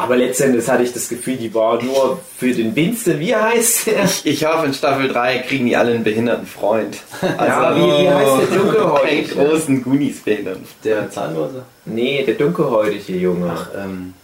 [0.00, 4.04] Aber letztendlich hatte ich das Gefühl, die war nur für den Winston, wie heißt der?
[4.04, 6.98] Ich, ich hoffe, in Staffel 3 kriegen die alle einen behinderten Freund.
[7.20, 9.34] Also Ja, wie, wie heißt der einen dunkelhäutige?
[9.34, 10.64] großen Goonies-Behinderten.
[10.84, 11.64] Der Zahnlose?
[11.84, 13.52] Nee, der dunkelhäutige Junge.
[13.52, 14.14] Ach, ähm,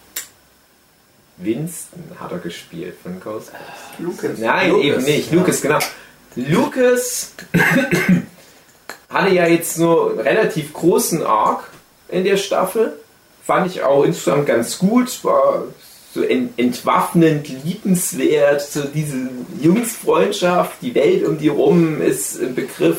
[1.37, 3.59] Winston hat er gespielt von Ghostbusters.
[3.99, 4.37] Lucas.
[4.39, 5.31] Nein, Lucas, eben nicht.
[5.31, 5.37] ja.
[5.37, 5.79] Lucas, genau.
[6.37, 7.31] Lucas
[9.09, 11.69] hatte ja jetzt nur einen relativ großen Arc
[12.07, 12.93] in der Staffel.
[13.45, 15.23] Fand ich auch insgesamt ganz gut.
[15.23, 15.65] War
[16.13, 18.61] so ent entwaffnend, liebenswert.
[18.61, 19.29] So diese
[19.61, 22.97] Jungsfreundschaft, die Welt um die rum ist im Begriff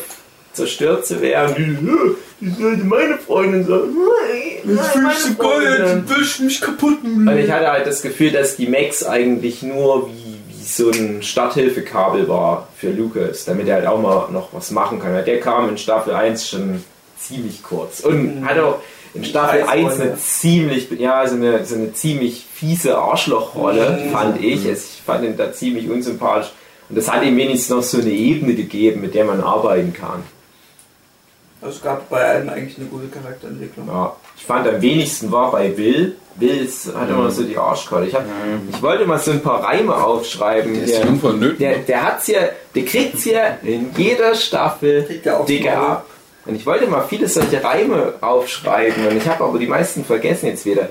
[0.53, 2.17] zerstört zu werden.
[2.41, 3.81] Die sollte meine Freundin sein.
[3.81, 6.09] Nein, nein, meine Freundin.
[6.09, 6.99] wisch mich kaputt.
[7.03, 11.23] Und ich hatte halt das Gefühl, dass die Max eigentlich nur wie, wie so ein
[11.23, 15.13] Starthilfekabel war für Lucas, damit er halt auch mal noch was machen kann.
[15.13, 16.85] Weil Der kam in Staffel 1 schon
[17.19, 18.81] ziemlich kurz und hat auch
[19.17, 24.67] in Staffel 1 eine ziemlich, ja, so eine, so eine ziemlich fiese Arschlochrolle, fand ich.
[24.67, 26.53] Also ich fand ihn da ziemlich unsympathisch.
[26.89, 30.23] Und das hat ihm wenigstens noch so eine Ebene gegeben, mit der man arbeiten kann.
[31.61, 33.89] Also es gab bei allen eigentlich eine gute Charakterentwicklung.
[33.89, 36.17] Ja, ich fand am wenigsten war bei Will.
[36.37, 38.07] Will ist, hat immer so die Arschkolle.
[38.07, 38.25] Ich, hab,
[38.71, 40.75] ich wollte mal so ein paar Reime aufschreiben.
[40.75, 41.59] Der ist Der, Nöten.
[41.59, 42.41] der, der hat's ja,
[42.75, 45.07] der kriegt's ja in jeder Staffel
[45.71, 45.83] Maul.
[45.83, 46.07] ab.
[46.47, 50.47] Und ich wollte mal viele solche Reime aufschreiben und ich habe aber die meisten vergessen
[50.47, 50.91] jetzt wieder.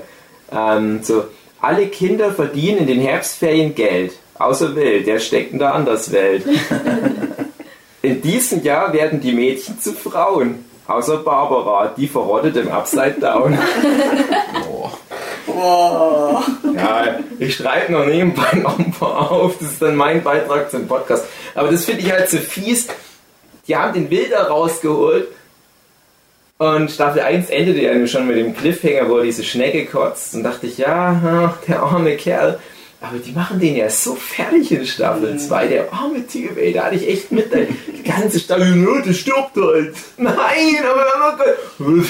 [0.52, 1.24] Ähm, so,
[1.60, 6.44] alle Kinder verdienen in den Herbstferien Geld, außer Will, der steckt in der Anderswelt.
[8.02, 10.64] In diesem Jahr werden die Mädchen zu Frauen.
[10.86, 13.58] Außer Barbara, die verrottet im Upside Down.
[15.46, 16.44] Boah.
[16.72, 19.58] Ja, ich schreibe noch nebenbei noch ein paar auf.
[19.58, 21.24] Das ist dann mein Beitrag zum Podcast.
[21.56, 22.86] Aber das finde ich halt so fies.
[23.66, 25.26] Die haben den Wilder rausgeholt.
[26.58, 30.34] Und Staffel 1 endete ja schon mit dem Cliffhanger, wo er diese Schnecke kotzt.
[30.34, 32.58] Und dachte ich, ja, der arme Kerl.
[33.00, 35.66] Aber die machen den ja so fertig in Staffel 2.
[35.66, 37.52] Der arme Typ, ey, da hatte ich echt mit.
[37.52, 39.94] Die ganze Staffel, no, der stirbt halt.
[40.16, 40.34] Nein,
[40.90, 42.06] aber oh Gott.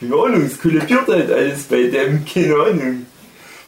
[0.00, 3.06] Keine Ahnung, es kollabiert halt alles bei dem, keine Ahnung.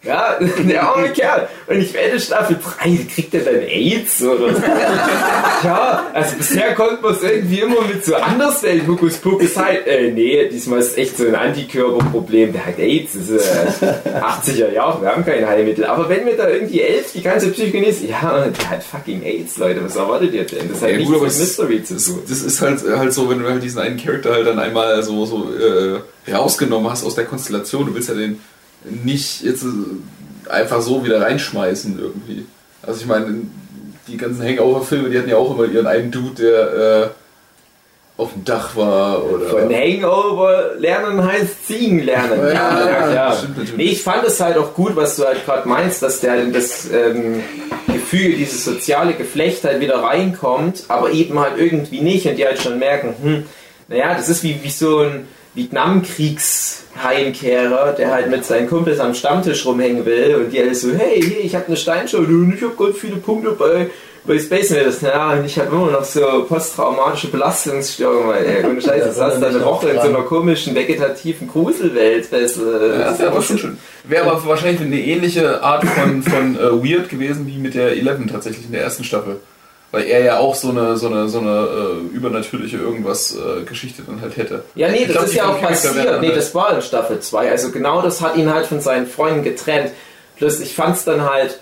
[0.05, 0.37] Ja,
[0.69, 1.49] der arme Kerl.
[1.69, 4.61] Und ich wette, Staffel 3 kriegt er dann AIDS oder so.
[5.65, 9.87] Ja, Also bisher konnte man es irgendwie immer mit so Anderswelt Hokus Pokus halt.
[9.87, 12.53] Äh, nee, diesmal ist es echt so ein Antikörperproblem.
[12.53, 15.85] Der hat AIDS, das ist äh, 80er Jahre, wir haben kein Heilmittel.
[15.85, 19.85] Aber wenn mir da irgendwie elf die ganze Psychonis, ja, der hat fucking AIDS, Leute,
[19.85, 20.69] was erwartet ihr denn?
[20.69, 22.23] Das hat Ja, nichts gut, mit Mystery zu tun.
[22.29, 25.25] das ist halt, halt so, wenn du halt diesen einen Charakter halt dann einmal so,
[25.27, 28.41] so äh, rausgenommen hast aus der Konstellation, du willst ja den
[28.85, 32.47] nicht jetzt äh, einfach so wieder reinschmeißen irgendwie.
[32.83, 33.42] Also ich meine,
[34.09, 37.09] die ganzen Hangover-Filme, die hatten ja auch immer ihren einen Dude, der äh,
[38.16, 39.47] auf dem Dach war oder...
[39.47, 42.40] Von Hangover lernen heißt Ziegen lernen.
[42.53, 43.33] Ja, ja.
[43.33, 43.77] stimmt natürlich.
[43.77, 46.53] Nee, ich fand es halt auch gut, was du halt gerade meinst, dass der in
[46.53, 47.42] das ähm,
[47.87, 52.61] Gefüge, dieses soziale Geflecht halt wieder reinkommt, aber eben halt irgendwie nicht und die halt
[52.61, 53.47] schon merken, hm,
[53.88, 59.65] naja, das ist wie, wie so ein Vietnamkriegsheimkehrer, der halt mit seinen Kumpels am Stammtisch
[59.67, 62.75] rumhängen will und die alle so, hey, hier, ich habe eine Steinschule und ich habe
[62.79, 63.91] ganz viele Punkte bei,
[64.25, 65.01] bei Space Invaders.
[65.03, 69.21] Ja, und ich habe immer noch so posttraumatische Belastungsstörungen, weil, ey, ohne Scheiße, Ja, das
[69.21, 70.15] hast du eine Woche in so dran.
[70.17, 72.33] einer komischen, vegetativen Gruselwelt.
[72.33, 73.79] Das, äh, Ja, das wäre aber schon schön.
[74.05, 78.29] Wäre aber wahrscheinlich eine ähnliche Art von, von äh, Weird gewesen wie mit der Eleven
[78.29, 79.37] tatsächlich in der ersten Staffel.
[79.93, 81.69] Weil er ja auch so eine, so eine, so eine
[82.11, 84.65] äh, übernatürliche irgendwas äh, Geschichte dann halt hätte.
[84.75, 85.95] Ja, nee, Ich das glaub, ist ja auch passiert.
[85.97, 87.51] Nee, dann das war in Staffel 2.
[87.51, 89.93] Also genau das hat ihn halt von seinen Freunden getrennt.
[90.39, 91.61] Plus ich fand es dann halt,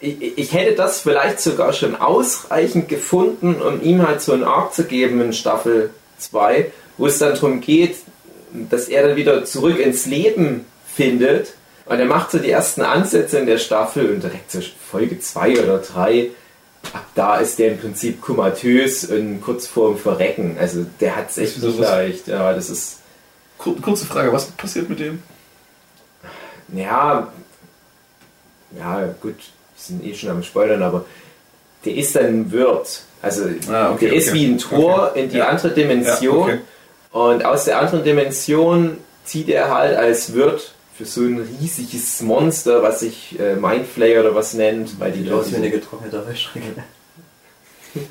[0.00, 4.74] ich, ich hätte das vielleicht sogar schon ausreichend gefunden, um ihm halt so einen Arc
[4.74, 5.88] zu geben in Staffel
[6.18, 7.96] 2, wo es dann darum geht,
[8.52, 11.54] dass er dann wieder zurück ins Leben findet.
[11.86, 15.62] Und er macht so die ersten Ansätze in der Staffel und direkt so Folge 2
[15.62, 16.30] oder 3 ab
[17.14, 20.56] da ist der im Prinzip komatös und kurz vorm Verrecken.
[20.60, 21.88] Also der hat es echt nicht was?
[21.88, 22.28] leicht.
[22.28, 22.98] Ja, das ist,
[23.58, 25.22] Kur kurze Frage, was passiert mit dem?
[26.72, 27.28] ja,
[28.78, 29.42] ja gut, wir
[29.76, 31.04] sind eh schon am Spoilern, aber
[31.84, 33.02] der ist dann ein Wirt.
[33.22, 34.38] Also Ah, okay, der ist okay.
[34.38, 35.22] wie ein Tor Okay.
[35.22, 35.48] in die Ja.
[35.48, 36.48] andere Dimension.
[36.50, 36.58] Ja.
[37.18, 42.82] Und aus der anderen Dimension zieht er halt als Wirt für so ein riesiges Monster,
[42.82, 45.80] was sich äh, Mindflayer oder was nennt, weil die Sieht aus wie eine Leute.
[45.80, 46.66] getrocknete Heuschrecke.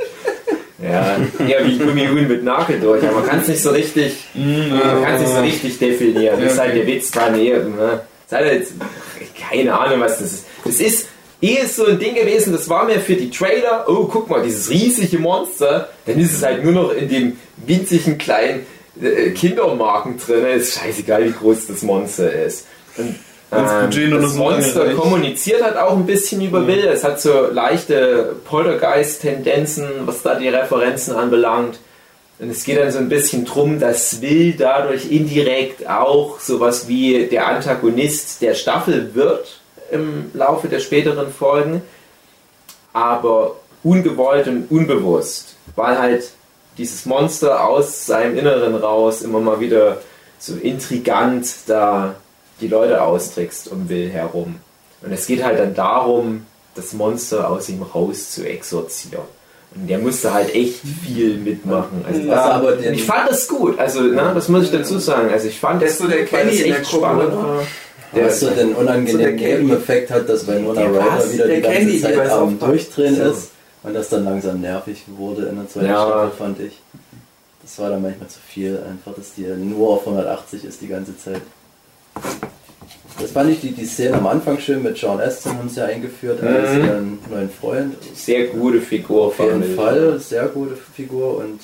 [0.78, 1.18] Ja,
[1.48, 4.26] eher wie Gummihuhn mit Nagel durch, aber man kann es nicht so richtig.
[4.36, 6.40] Man kann es nicht so richtig definieren.
[6.40, 7.32] Das ist halt der Witz dran.
[7.42, 8.02] Ne?
[8.30, 8.74] Das ist halt jetzt,
[9.50, 10.46] keine Ahnung, was das ist.
[10.66, 11.08] Das ist
[11.42, 14.70] eh so ein Ding gewesen, das war mir für die Trailer, oh, guck mal, dieses
[14.70, 18.66] riesige Monster, dann ist es halt nur noch in dem winzigen kleinen
[19.02, 20.46] äh, Kindermarken drin.
[20.46, 22.68] Ist scheißegal, wie groß das Monster ist.
[22.98, 23.16] Ähm,
[23.52, 26.86] das Monster kommuniziert halt auch ein bisschen über Will.
[26.86, 31.80] Es hat so leichte Poltergeist-Tendenzen, was da die Referenzen anbelangt.
[32.40, 37.28] Und es geht dann so ein bisschen drum, dass Will dadurch indirekt auch sowas wie
[37.28, 39.60] der Antagonist der Staffel wird
[39.92, 41.82] im Laufe der späteren Folgen,
[42.92, 46.32] aber ungewollt und unbewusst, weil halt
[46.78, 50.00] dieses Monster aus seinem Inneren raus immer mal wieder
[50.40, 52.16] so intrigant da
[52.62, 54.56] die Leute austrickst um Will herum.
[55.02, 59.24] Und es geht halt dann darum, das Monster aus ihm raus zu exorzieren.
[59.76, 62.04] Und der musste halt echt viel mitmachen.
[62.08, 63.78] Also Was da, aber und den- ich fand das gut.
[63.78, 65.30] Also, na, das muss ich dazu sagen.
[65.32, 67.62] Also ich fand ist so der Kenny der echt spannend war.
[68.16, 69.64] Der so den So der unangenehmen Candy.
[69.64, 73.24] Nebeneffekt hat, dass Winona Der Ryder wieder Der die ganze Candy, Zeit am Durchdrehen So.
[73.24, 73.50] ist
[73.84, 76.06] und das dann langsam nervig wurde in der zweiten Ja.
[76.08, 76.82] Staffel, fand ich.
[77.62, 81.18] Das war dann manchmal zu viel, einfach, dass die nur auf 180 ist die ganze
[81.18, 81.42] Zeit.
[83.20, 85.86] Das fand ich die, die Szene am Anfang schön mit Sean Astin haben sie ja
[85.86, 86.86] eingeführt als Mhm.
[86.86, 87.96] ihren neuen Freund.
[88.14, 89.76] Sehr gute Figur Auf jeden.
[89.76, 91.60] Fall, sehr gute Figur und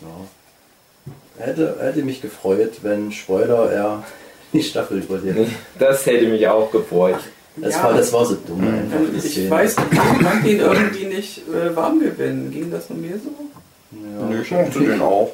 [0.00, 4.04] ja, hätte, hätte mich gefreut, wenn Spoiler er
[4.52, 5.50] die Staffel überlebt.
[5.78, 7.18] Das hätte mich auch gefreut.
[7.56, 7.82] Das, Ja.
[7.84, 9.00] war, das war so dumm einfach.
[9.16, 9.50] Ich Szene.
[9.50, 12.52] weiß nicht, ich kann den irgendwie nicht äh, warm gewinnen.
[12.52, 13.30] Ging das nur mir so?
[13.90, 14.26] Ja.
[14.28, 15.32] Nö, ich mochte den auch.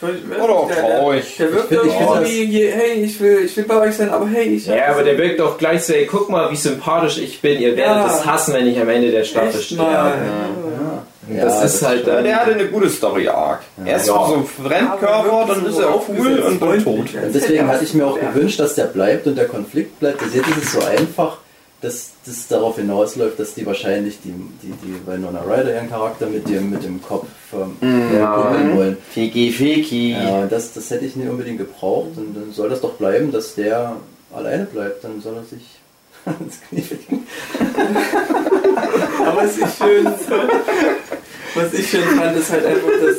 [0.00, 1.36] War doch der, der, traurig.
[1.38, 4.44] der wirkt Ich irgendwie, je- hey, ich will, ich will bei euch sein, aber hey,
[4.56, 7.60] ich Ja, aber der wirkt doch gleich so, ey, guck mal, wie sympathisch ich bin.
[7.60, 8.06] Ihr werdet Ja.
[8.06, 9.60] es hassen, wenn ich am Ende der Staffel.
[11.26, 12.24] Und Ja, das das ist halt Ja, dann.
[12.24, 13.60] der hatte eine gute Story-Arc.
[13.86, 14.12] Erst Ja.
[14.26, 16.96] so ein Fremdkörper, dann ist er auch cool und dann tot.
[17.14, 20.20] Und deswegen hatte ich mir auch gewünscht, dass der bleibt und der Konflikt bleibt.
[20.20, 21.38] Das jetzt ist es so einfach,
[21.84, 26.48] dass das darauf hinausläuft, dass die wahrscheinlich die, die, die Winona Ryder ihren Charakter mit
[26.48, 27.76] dem, mit dem Kopf ähm,
[28.16, 28.34] Ja.
[28.34, 28.96] kuppeln wollen.
[29.10, 30.12] Fiki, Fiki.
[30.12, 33.54] Ja, das, das hätte ich nicht unbedingt gebraucht und dann soll das doch bleiben, dass
[33.54, 33.96] der
[34.34, 35.04] alleine bleibt.
[35.04, 35.62] Dann soll er sich
[36.40, 37.26] ins Knie ficken.
[39.26, 40.06] Aber was ich schön,
[41.54, 43.18] was ich schön fand, ist halt einfach, dass,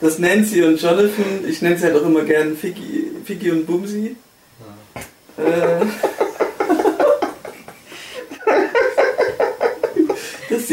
[0.00, 4.14] dass Nancy und Jonathan, ich nenne sie halt auch immer gern Ficky, Ficky und Bumsi,
[5.36, 5.84] äh,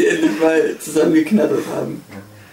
[0.06, 2.02] sie endlich mal zusammen geknattert haben.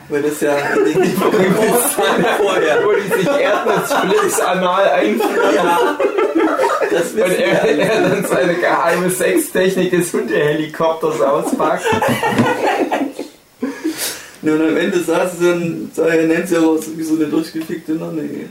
[0.09, 1.05] Weil das ja Szene
[2.37, 2.83] vorher.
[2.83, 5.55] Wo die sich Erdnussflitz anal einführen.
[5.55, 5.97] Ja.
[6.91, 11.85] Das Und er, er dann seine geheime Sextechnik des Hundehelikopters auspackt.
[14.41, 17.25] Ja, und am Ende saß sie dann, sah ja Nancy auch aus wie so eine
[17.25, 18.49] durchgefickte Nonne.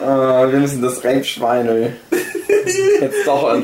[0.00, 1.96] Äh, wir müssen das Reibschweinel
[3.00, 3.54] jetzt doch.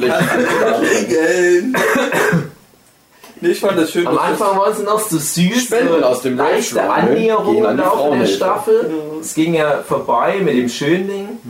[3.40, 4.07] Nee, ich fand das schön.
[4.07, 8.27] Am Anfang waren sie noch so süß, Spenden aus dem leichte Annäherung an Laufe der.
[8.27, 8.90] Staffel.
[8.90, 9.21] Ja.
[9.21, 11.40] Es ging ja vorbei mit dem Schönling.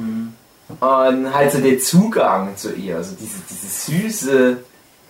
[0.81, 4.57] Und halt so der Zugang zu ihr, also diese, diese süße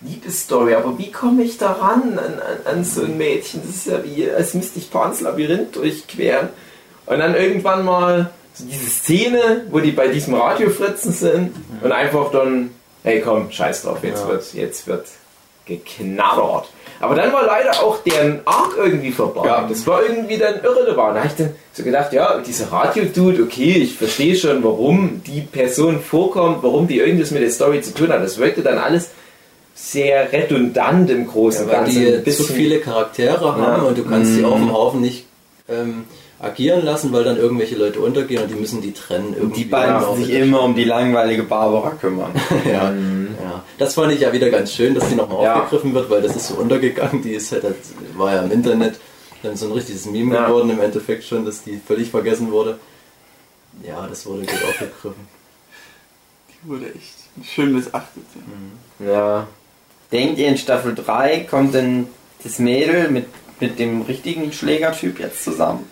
[0.01, 0.75] Liebesstory.
[0.75, 3.61] Aber wie komme ich da ran an, an, an so ein Mädchen?
[3.65, 6.49] Das ist ja wie, als müsste ich Pans Labyrinth durchqueren.
[7.07, 12.31] Und dann irgendwann mal so diese Szene, wo die bei diesem Radiofritzen sind und einfach
[12.31, 12.71] dann,
[13.03, 14.29] hey komm, scheiß drauf, jetzt Ja.
[14.29, 15.05] wird, jetzt wird
[15.65, 16.69] geknabbert.
[17.01, 19.45] Aber dann war leider auch deren Arc irgendwie vorbei.
[19.47, 19.65] Ja.
[19.67, 21.15] Das war irgendwie dann irrelevant.
[21.17, 25.41] Da habe ich dann so gedacht, ja, dieser Radio-Dude, okay, ich verstehe schon, warum die
[25.41, 28.23] Person vorkommt, warum die irgendwas mit der Story zu tun hat.
[28.23, 29.09] Das wirkte dann alles
[29.73, 32.23] sehr redundant im Großen Ja, und weil Ganzen.
[32.23, 33.75] die zu viele Charaktere haben Ja.
[33.89, 34.37] und du kannst Mhm.
[34.37, 35.25] die auf dem Haufen nicht
[35.67, 36.05] ähm,
[36.45, 39.33] agieren lassen, weil dann irgendwelche Leute untergehen und die müssen die trennen.
[39.37, 42.31] Irgendwie Die beiden Genau, sich mit der immer um die langweilige Barbara kümmern.
[42.65, 45.55] ja, ja, das fand ich ja wieder ganz schön, dass die nochmal Ja.
[45.63, 47.21] aufgegriffen wird, weil das ist so untergegangen.
[47.21, 47.63] Die ist halt,
[48.15, 48.99] war ja im Internet
[49.43, 50.47] dann so ein richtiges Meme Ja.
[50.47, 52.79] geworden im Endeffekt schon, dass die völlig vergessen wurde.
[53.85, 55.27] Ja, das wurde gut aufgegriffen.
[56.49, 58.23] Die wurde echt schön missachtet.
[58.99, 59.11] Ja.
[59.11, 59.47] ja.
[60.11, 62.07] Denkt ihr in Staffel 3 kommt denn
[62.43, 63.25] das Mädel mit,
[63.59, 65.87] mit dem richtigen Schlägertyp jetzt zusammen?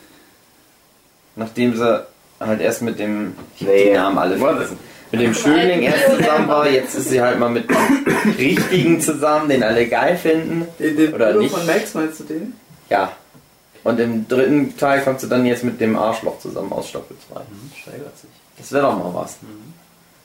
[1.35, 2.05] Nachdem sie
[2.39, 3.85] halt erst mit dem, ich Nee.
[3.85, 4.77] die Namen alle vergessen,
[5.11, 9.49] mit dem Schönling erst zusammen war, jetzt ist sie halt mal mit dem richtigen zusammen,
[9.49, 10.67] den alle geil finden.
[10.79, 11.53] Den, den Oder nicht?
[11.53, 12.53] von Max meinst du den?
[12.89, 13.11] Ja.
[13.83, 17.41] Und im dritten Teil kommt sie dann jetzt mit dem Arschloch zusammen aus Staffel 2.
[17.81, 18.29] Steigert sich.
[18.57, 19.37] Das wäre doch mal was.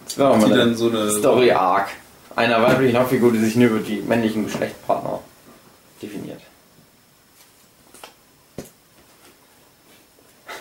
[0.05, 1.11] Das wäre doch mal eine so eine.
[1.11, 1.88] Story Arc
[2.37, 5.18] einer weiblichen Hauptfigur, die sich nur über die männlichen Geschlechtspartner
[6.01, 6.40] definiert.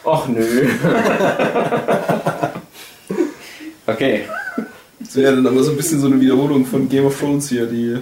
[0.07, 0.69] Och nö.
[3.89, 4.25] Okay.
[4.99, 7.65] Das wäre dann aber so ein bisschen so eine Wiederholung von Game of Thrones hier,
[7.65, 7.97] die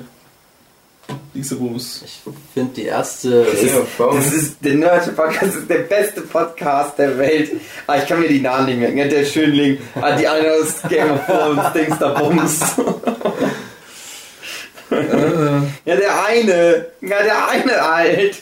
[1.36, 2.02] Dingsebums.
[2.04, 2.22] Ich
[2.56, 3.46] finde die erste.
[3.62, 4.26] Game of Thrones.
[4.26, 7.52] Das ist der Nerdische Podcast, das ist der beste Podcast der Welt.
[7.86, 9.10] Ah, ich kann mir die Namen nicht merken.
[9.12, 12.60] Der Schönling, ah, die eine aus Game of Thrones, Dings da Bums.
[15.86, 16.86] Ja, der eine.
[17.02, 18.42] Ja, der eine halt.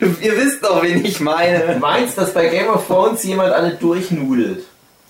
[0.00, 1.76] Du, ihr wisst doch, wen ich Du meine.
[1.80, 4.64] meinst, dass bei Game of Thrones jemand alle durchnudelt?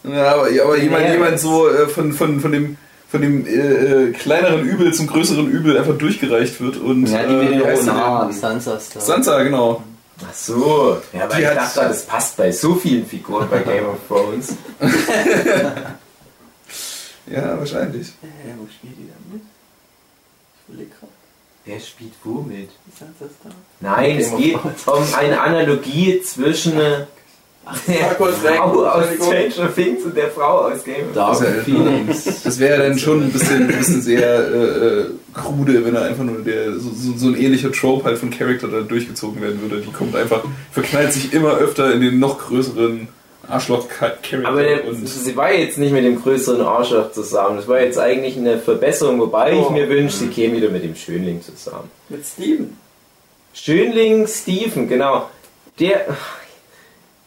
[0.05, 1.13] Ja, aber, aber jemand, Ja.
[1.13, 2.77] jemand so äh, von, von, von dem,
[3.11, 7.07] von dem äh, äh, kleineren Übel zum größeren Übel einfach durchgereicht wird und.
[7.07, 7.91] Ja, die mit den?
[7.91, 8.33] Haaren.
[8.33, 8.79] Sansa.
[8.79, 9.83] Sansa, genau.
[10.21, 10.99] Ach so.
[11.13, 14.55] Ja, weil Die ich dachte, das passt bei so vielen Figuren bei Game of Thrones.
[17.27, 18.09] Ja, wahrscheinlich.
[18.21, 19.43] Hä, wo spielt die denn mit?
[20.61, 21.09] Ich überleg grad.
[21.67, 22.69] Wer spielt womit?
[22.93, 23.51] Ist das da?
[23.81, 24.55] Nein, es geht
[24.87, 27.07] um eine Analogie zwischen äh,
[27.89, 29.07] der Frau aus.
[29.17, 31.15] Stranger Things und der Frau aus Game of Thrones.
[31.15, 32.43] Dark Das ja- Phoenix.
[32.43, 34.21] Das wäre dann schon ein bisschen, ein bisschen sehr
[34.53, 38.19] äh, äh, krude, wenn er einfach nur der, so, so, so ein ähnlicher Trope halt
[38.19, 39.81] von Charakter da durchgezogen werden würde.
[39.81, 43.09] Die kommt einfach, verknallt sich immer öfter in den noch größeren
[43.49, 44.47] Arschloch-Charakter.
[44.47, 47.57] Aber der, und sie war jetzt nicht mit dem größeren Arschloch zusammen.
[47.57, 49.71] Das war jetzt eigentlich eine Verbesserung, wobei ich Oh.
[49.71, 51.91] mir wünsche, sie käme wieder mit dem Schönling zusammen.
[52.09, 52.77] Mit Steven.
[53.53, 55.29] Schönling Steven, genau.
[55.79, 56.07] Der.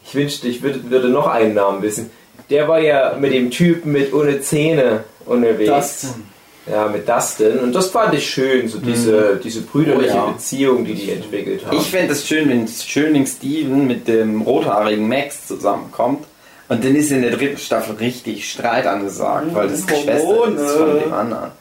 [0.05, 2.09] Ich wünschte, ich würde, würde noch einen Namen wissen.
[2.49, 6.01] Der war ja mit dem Typen mit ohne Zähne unterwegs.
[6.03, 6.23] Dustin.
[6.69, 7.59] Ja, mit Dustin.
[7.59, 10.25] Und das fand ich schön, so diese, diese brüderliche Oh ja.
[10.31, 11.77] Beziehung, die die entwickelt haben.
[11.77, 16.25] Ich fände es schön, wenn Schönling Steven mit dem rothaarigen Max zusammenkommt.
[16.69, 20.61] Und dann ist in der dritten Staffel richtig Streit angesagt, weil das Geschwister Hormone.
[20.61, 21.51] ist von dem anderen.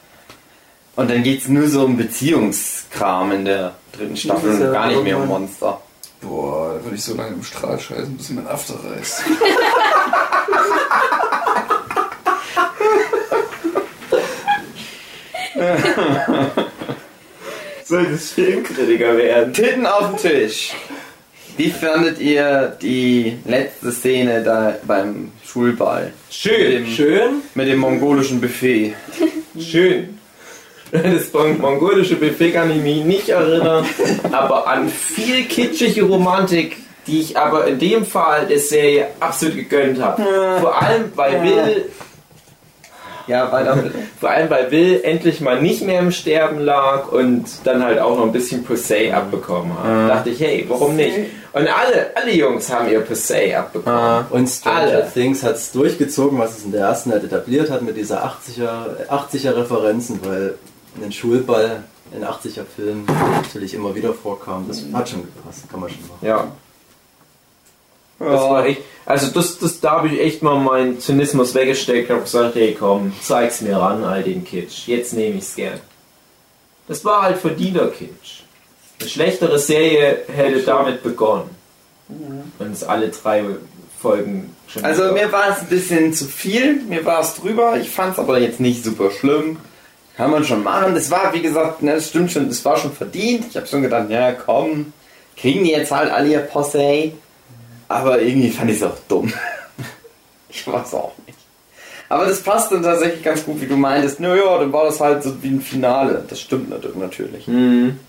[0.97, 5.03] Und dann geht es nur so um Beziehungskram in der dritten Staffel und gar nicht
[5.03, 5.27] mehr um.
[5.27, 5.79] Monster.
[6.21, 9.21] boah, da würde ich so lange im Strahl scheißen, bis mir mein After reißt.
[17.83, 19.53] soll das Filmkritiker werden.
[19.53, 20.73] Titten auf den Tisch.
[21.57, 26.13] Wie fandet ihr die letzte Szene da beim Schulball?
[26.29, 28.93] Schön, Mit dem, schön, mit dem mongolischen Buffet.
[29.59, 30.19] schön.
[30.91, 33.85] Das mon- mongolische Buffet kann ich mich nicht erinnern,
[34.31, 36.77] aber an viel kitschige Romantik,
[37.07, 40.23] die ich aber in dem Fall der Serie absolut gegönnt habe.
[40.61, 41.85] Vor allem, weil Will
[43.27, 43.95] Ja, weiter bitte.
[44.19, 48.17] Vor allem, weil Will endlich mal nicht mehr im Sterben lag und dann halt auch
[48.17, 49.85] noch ein bisschen Pussy abbekommen hat.
[49.85, 50.07] Mhm.
[50.07, 51.17] Dachte ich, hey, warum nicht?
[51.53, 53.99] Und alle, alle Jungs haben ihr Pussy abbekommen.
[53.99, 54.25] Ah.
[54.29, 55.11] Und Stranger Alle.
[55.11, 59.07] Things hat es durchgezogen, was es in der ersten halt etabliert hat mit dieser 80er,
[59.09, 60.55] 80er Referenzen, weil
[61.03, 61.83] ein Schulball
[62.15, 63.05] in 80er Filmen
[63.41, 64.65] natürlich immer wieder vorkam.
[64.67, 66.25] Das hat schon gepasst, kann man schon machen.
[66.25, 66.47] Ja.
[68.19, 72.15] Das war echt, also das, das, da habe ich echt mal meinen Zynismus weggesteckt und
[72.15, 74.87] habe gesagt, hey komm, zeig's mir ran, all den Kitsch.
[74.87, 75.79] Jetzt nehme ich's gern.
[76.87, 78.41] Das war halt verdienter Kitsch.
[78.99, 81.49] Eine schlechtere Serie hätte damit begonnen.
[82.57, 83.43] Wenn es alle drei
[83.99, 87.89] Folgen schon Also mir war es ein bisschen zu viel, mir war es drüber, ich
[87.89, 89.57] fand es aber jetzt nicht super schlimm.
[90.15, 90.95] Kann man schon machen.
[90.95, 93.45] Das war, wie gesagt, ne, das stimmt schon, das war schon verdient.
[93.49, 94.93] Ich habe schon gedacht, ja komm,
[95.35, 97.11] kriegen die jetzt halt alle ihr Posse.
[97.89, 99.31] Aber irgendwie fand ich es auch dumm.
[100.49, 101.37] Ich weiß auch nicht.
[102.09, 104.19] Aber das passt dann tatsächlich ganz gut, wie du meintest.
[104.21, 106.23] Naja, dann war das halt so wie ein Finale.
[106.27, 107.47] Das stimmt nat- natürlich.
[107.47, 107.99] Mhm.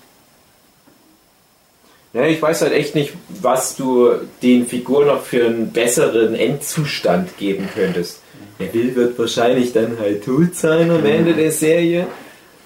[2.13, 4.09] Ja, ich weiß halt echt nicht, was du
[4.41, 8.21] den Figuren noch für einen besseren Endzustand geben könntest.
[8.59, 12.07] Der Will wird wahrscheinlich dann halt tot sein am Ende der Serie,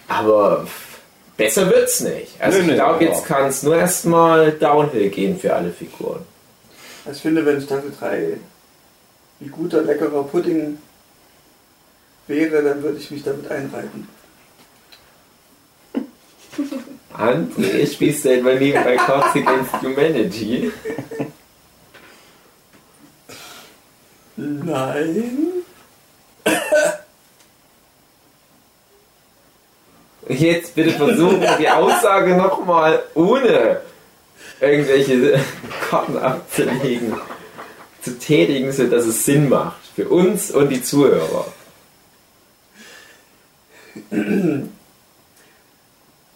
[0.07, 0.66] aber
[1.36, 2.39] besser wird's nicht.
[2.39, 6.22] Also Nö, ich glaube, jetzt kann es nur erstmal Downhill gehen für alle Figuren.
[7.06, 8.38] Also ich finde, wenn Staffel 3
[9.39, 10.78] wie guter, leckerer Pudding
[12.28, 14.08] wäre, dann würde ich mich damit einreiten.
[17.14, 20.72] André, spielst du etwa nebenbei Cards Against Humanity?
[24.36, 25.49] Nein.
[30.28, 33.82] Jetzt bitte versuchen, die Aussage nochmal ohne
[34.64, 35.39] irgendwelche
[35.89, 37.16] Karten abzulegen,
[38.01, 39.78] zu tätigen, sodass es Sinn macht.
[39.95, 41.45] Für uns und die Zuhörer.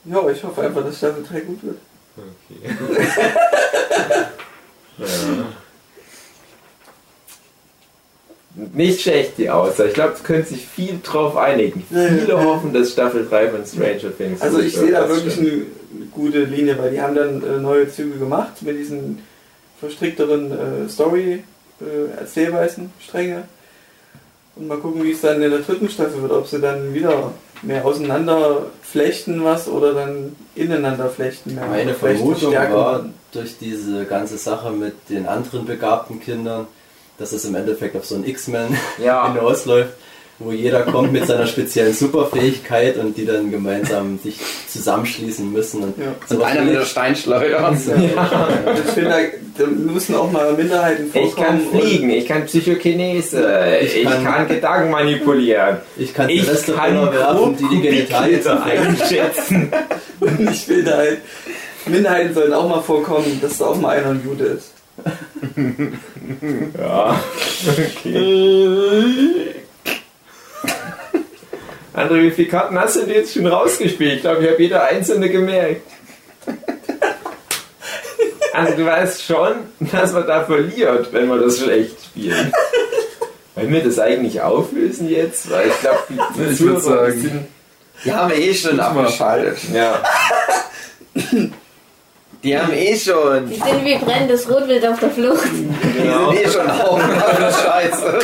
[0.06, 1.80] Ja, ich hoffe einfach, dass Staffel 3 gut wird.
[2.16, 2.76] Okay.
[5.00, 5.08] ja.
[8.74, 9.90] Nicht schlecht die Aussage.
[9.90, 11.86] Ich glaube, es können sich viel drauf einigen.
[11.90, 16.06] Viele hoffen, dass Staffel 3 von Stranger Things Also ich sehe da wirklich eine, eine
[16.12, 19.20] gute Linie, weil die haben dann äh, neue Züge gemacht mit diesen
[19.80, 23.44] verstrickteren äh, Story-Erzählweisen, Stränge.
[24.56, 27.34] Und mal gucken, wie es dann in der dritten Staffel wird, ob sie dann wieder
[27.62, 31.54] mehr auseinander flechten was oder dann ineinander flechten.
[31.54, 36.66] Mehr Meine Vermutung war durch diese ganze Sache mit den anderen begabten Kindern,
[37.18, 39.32] dass es im Endeffekt auf so ein X-Men Ja.
[39.34, 39.90] hinausläuft,
[40.40, 44.38] wo jeder kommt mit seiner speziellen Superfähigkeit und die dann gemeinsam sich
[44.72, 45.82] zusammenschließen müssen.
[45.84, 46.14] Und Ja.
[46.30, 47.50] Und einer mit der Steinschleuder.
[47.50, 47.68] Ja.
[47.70, 49.10] Und ich finde,
[49.58, 51.28] da, da müssen auch mal Minderheiten vorkommen.
[51.28, 55.78] Ich kann fliegen, ich kann Psychokinese, ich, Ich kann, kann- Gedanken manipulieren.
[55.98, 59.72] Ich kann Ich Brenner werfen, die die Genitalien einschätzen.
[60.20, 61.18] Und ich will da halt,
[61.88, 64.74] Minderheiten sollen auch mal vorkommen, dass da auch mal einer ein Jude ist.
[66.78, 67.20] Ja,
[67.68, 69.56] okay.
[71.94, 74.16] André, wie viele Karten hast du denn jetzt schon rausgespielt?
[74.18, 75.82] Ich glaube, ich habe jede einzelne gemerkt.
[78.54, 82.52] Also du weißt schon, dass man da verliert, wenn man das schlecht spielt.
[83.56, 85.50] Wollen wir das eigentlich auflösen jetzt?
[85.50, 87.48] Weil ich glaube, die Ich Zuhörer sagen- sind...
[88.06, 89.58] Die haben eh schon abgeschaltet.
[89.74, 90.04] Ja.
[92.48, 93.50] Die haben eh schon.
[93.50, 95.44] Die sind wie brennendes Rotwild auf der Flucht.
[95.54, 96.32] Die Genau.
[96.32, 97.02] sind eh schon auf.
[97.64, 98.20] Scheiße.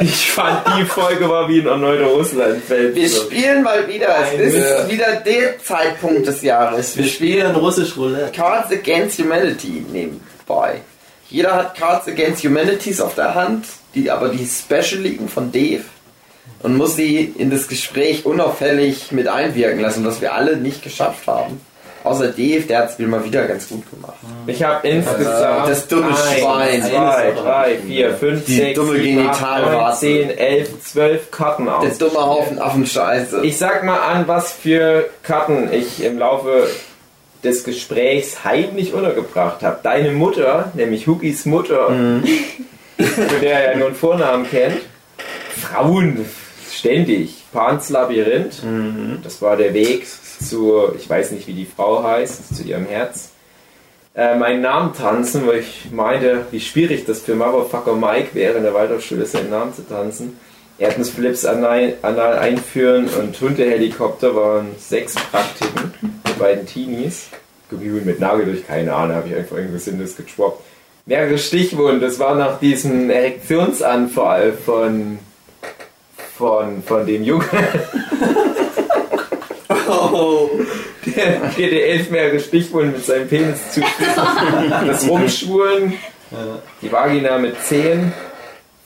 [0.00, 2.94] Ich fand die Folge war wie ein erneuter Russland-Feld.
[2.94, 4.08] Wir spielen mal wieder.
[4.38, 6.96] Es ist wieder der Zeitpunkt des Jahres.
[6.96, 8.32] Wir Wir spielen spielen russisch Roulette.
[8.32, 10.80] Cards Against Humanity nebenbei.
[11.28, 15.82] Jeder hat Cards Against Humanities auf der Hand, die aber die Special liegen von Dave
[16.62, 21.26] und muss sie in das Gespräch unauffällig mit einwirken lassen, was wir alle nicht geschafft
[21.26, 21.60] haben.
[22.04, 24.14] Außer Dave, der hat es wieder mal wieder ganz gut gemacht.
[24.46, 26.82] Ich habe insgesamt Das dumme eins, Schwein.
[26.82, 30.00] zwei, drei, vier, fünf, Die sechs, dumme sieben, acht, neun, Genitalwarze.
[30.00, 31.82] zehn, elf, zwölf Karten aus.
[31.98, 33.40] Der dumme Haufen Affenscheiße.
[33.42, 36.68] Ich sag mal an, was für Karten ich im Laufe
[37.42, 39.78] des Gesprächs heimlich untergebracht habe.
[39.82, 41.88] Deine Mutter, nämlich Hugis Mutter,
[42.98, 44.78] für der er ja nur einen Vornamen kennt.
[45.56, 46.24] Frauen,
[46.70, 47.44] ständig.
[47.52, 48.62] Pans Labyrinth,
[49.22, 53.30] das war der Weg zu, ich weiß nicht wie die Frau heißt, zu ihrem Herz.
[54.14, 58.62] Äh, meinen Namen tanzen, wo ich meinte, wie schwierig das für Motherfucker Mike wäre, in
[58.62, 60.38] der Waldorfschule seinen Namen zu tanzen.
[60.78, 65.92] Erdnussflips anal, anal einführen und Hundehelikopter waren sechs Praktiken
[66.24, 67.28] für beiden Teenies.
[67.70, 70.62] Gewiebelt mit Nagel durch, keine Ahnung, habe ich einfach irgendwas Sinnlos getroppt.
[71.06, 72.00] mehrere Stichwunden.
[72.00, 75.18] Das war nach diesem Erektionsanfall von
[76.36, 77.48] von, von dem Jungen,
[79.88, 80.50] Oh,
[81.04, 83.92] der dir die elf mehrere Stichwunden mit seinem Penis zufügt.
[84.86, 85.94] Das Rumschwulen,
[86.82, 88.12] die Vagina mit Zehen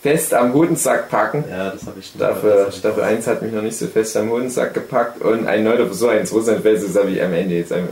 [0.02, 1.44] fest am Hodensack packen.
[1.50, 4.16] Ja, das habe ich schon das hab Staffel 1 hat mich noch nicht so fest
[4.16, 7.72] am Hodensack gepackt und ein neuer Versuch ins Russlandfest, das habe ich am Ende jetzt
[7.72, 7.90] einmal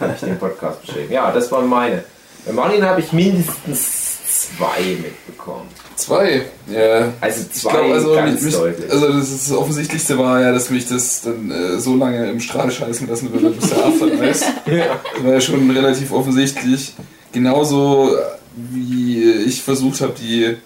[0.00, 1.12] habe ich den Podcast beschrieben.
[1.12, 2.04] Ja, das waren meine.
[2.46, 5.68] Bei Martin habe ich mindestens zwei mitbekommen.
[5.96, 6.42] Zwei.
[6.70, 7.12] Ja.
[7.20, 8.90] Also zwei glaube, also, ganz mich, deutlich.
[8.90, 12.40] also das, ist das Offensichtlichste war ja, dass mich das dann äh, so lange im
[12.40, 14.44] Strahl scheißen lassen würde, bis der After ist.
[14.66, 15.00] ja.
[15.14, 16.92] Das war ja schon relativ offensichtlich.
[17.32, 18.14] Genauso
[18.56, 20.56] wie ich versucht habe, die,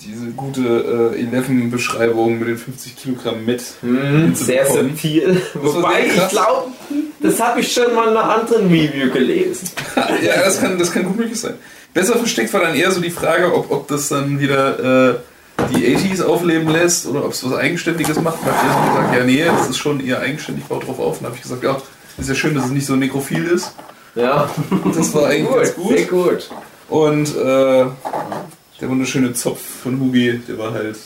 [0.00, 3.62] diese gute äh, 11-Beschreibung mit den 50 Kilogramm mit.
[3.80, 5.40] Hm, sehr subtil.
[5.54, 6.72] war Wobei sehr ich glaube,
[7.20, 9.68] das habe ich schon mal in einer anderen Review gelesen.
[9.96, 11.54] ja, das kann, das kann gut möglich sein.
[11.94, 15.14] Besser versteckt war dann eher so die Frage, ob, ob das dann wieder äh,
[15.72, 18.38] die 80s aufleben lässt oder ob es was Eigenständiges macht.
[18.44, 21.16] Da ihr so gesagt, ja, nee, das ist schon eher eigenständig, baut drauf auf.
[21.18, 21.80] Und dann habe ich gesagt, ja,
[22.18, 23.74] ist ja schön, dass es nicht so nekrophil ist.
[24.16, 24.48] Ja,
[24.94, 25.96] Das war eigentlich ganz gut.
[25.96, 26.50] sehr gut.
[26.88, 27.86] Und äh,
[28.80, 30.96] der wunderschöne Zopf von Hugi, der war halt.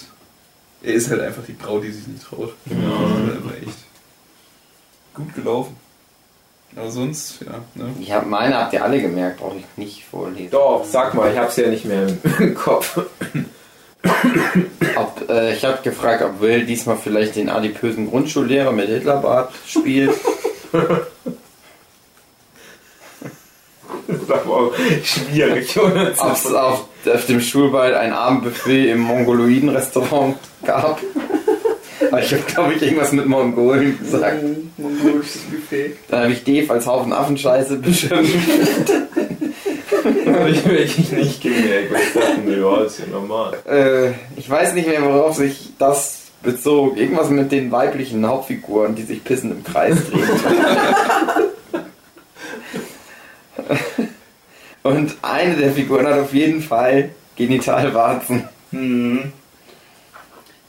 [0.82, 2.54] Er ist halt einfach die Braut, die sich nicht traut.
[2.66, 2.76] Ja.
[2.76, 3.78] Das war echt
[5.14, 5.76] gut gelaufen.
[6.76, 7.60] Aber sonst, ja.
[7.74, 7.92] Ne?
[8.00, 10.50] Ich hab, meine habt ihr alle gemerkt, brauche ich nicht vorlesen.
[10.50, 12.06] Doch, sag mal, ich hab's ja nicht mehr
[12.38, 13.00] im Kopf.
[14.96, 20.12] Ob, äh, ich habe gefragt, ob Will diesmal vielleicht den adipösen Grundschullehrer mit Hitlerbart spielt.
[24.08, 25.78] Das war auch schwierig?
[25.78, 31.00] Ob es auf, auf dem Schulball ein Abendbuffet im Mongoloiden-Restaurant gab.
[32.10, 34.42] Aber ich habe, glaube ich, irgendwas mit Mongolen gesagt.
[34.42, 35.96] ein mongolisches Buffet.
[36.08, 38.92] Dann habe ich Dave als Haufen Affenscheiße beschimpft.
[40.26, 41.92] Hab ich wirklich nicht gemerkt.
[41.92, 43.58] Ich dachte ja, ist ja normal.
[43.68, 46.96] Äh, ich weiß nicht mehr, worauf sich das bezog.
[46.96, 50.22] Irgendwas mit den weiblichen Hauptfiguren, die sich pissen im Kreis drehen.
[54.82, 58.44] Und eine der Figuren hat auf jeden Fall Genitalwarzen.
[58.70, 59.32] Hm.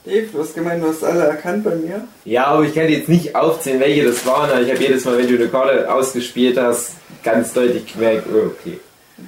[0.04, 2.06] Dave, du hast gemeint, du hast alle erkannt bei mir.
[2.24, 4.50] Ja, aber ich kann jetzt nicht aufzählen, welche das waren.
[4.50, 6.92] aber Ich habe jedes Mal, wenn du eine Karte ausgespielt hast,
[7.22, 8.80] ganz deutlich gemerkt, oh, okay.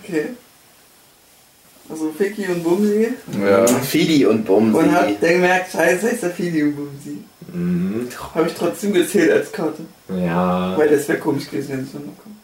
[0.02, 0.28] Okay.
[1.90, 3.08] Also Ficky und Bumsi.
[3.38, 3.66] Ja.
[3.66, 4.78] Fidi und Bumsi.
[4.78, 7.18] Und hat der gemerkt, scheiße, heißt der Fidi und Bumsi.
[7.52, 8.08] Mhm.
[8.34, 9.82] Habe ich trotzdem gezählt als Karte.
[10.08, 10.74] Ja.
[10.78, 12.36] Weil das wäre komisch gewesen, wenn es noch kommt.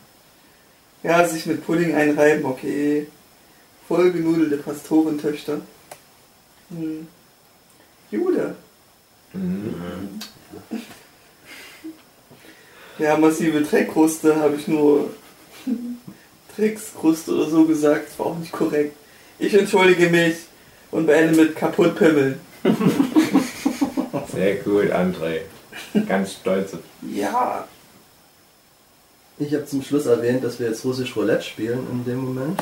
[1.02, 3.06] Ja, sich mit Pudding einreiben, okay.
[3.86, 5.60] Vollgenudelte Pastorentöchter.
[6.70, 7.06] Hm.
[8.10, 8.54] Jude.
[9.32, 10.18] Mhm.
[12.98, 15.10] Ja, massive Dreckkruste habe ich nur
[16.56, 18.08] Dreckskruste oder so gesagt.
[18.08, 18.96] Das war auch nicht korrekt.
[19.38, 20.34] Ich entschuldige mich
[20.90, 22.40] und beende mit Kaputtpimmel.
[24.32, 25.42] Sehr gut, André.
[26.08, 26.74] Ganz stolz.
[26.74, 26.80] auf-
[27.14, 27.68] Ja.
[29.38, 32.60] Ich habe zum Schluss erwähnt, dass wir jetzt russisch Roulette spielen in dem Moment.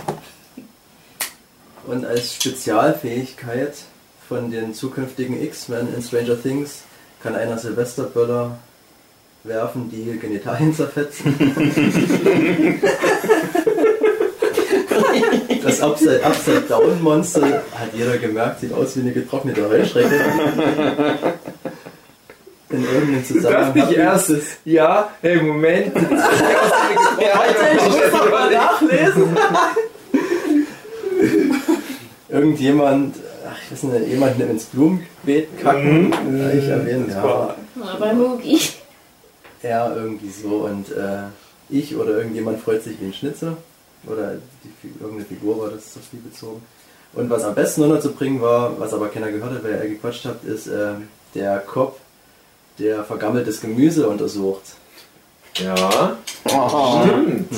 [1.87, 3.73] Und als Spezialfähigkeit
[4.29, 6.83] von den zukünftigen X-Men in Stranger Things
[7.23, 8.59] kann einer Silvesterböller
[9.45, 11.35] werfen, die Genitalien zerfetzen.
[15.63, 17.43] Das Upside, Upside Down Monster
[17.75, 20.21] hat jeder gemerkt, sieht aus wie eine getrocknete Heuschrecke.
[22.71, 23.75] In irgendeinem Zusammenhang.
[23.75, 25.97] Dachte ich hab erst, das- ja, hey, Moment.
[25.97, 29.37] ich muss doch mal nachlesen.
[32.29, 33.17] Irgendjemand,
[33.73, 36.13] weiß nicht, jemand ins Blumenbeet kacken.
[36.39, 37.23] Ja, ich erwähne, ja.
[37.23, 37.57] War-
[37.95, 38.59] Aber Mugi.
[39.63, 41.25] Er irgendwie so und äh,
[41.71, 43.57] ich oder irgendjemand freut sich wie ein Schnitzel.
[44.07, 46.63] Oder die, irgendeine Figur war das auf die bezogen.
[47.15, 50.45] Und was am besten unterzubringen war, was aber keiner gehört hat, weil ihr gequatscht habt,
[50.45, 50.93] ist äh,
[51.35, 51.97] der Kopf,
[52.79, 54.63] der vergammeltes Gemüse untersucht.
[55.57, 56.17] Ja,
[56.53, 57.01] Oh.
[57.03, 57.51] stimmt.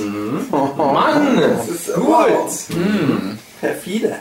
[0.77, 2.07] Mann, Das ist gut.
[2.07, 2.69] wow.
[3.61, 4.15] Perfide.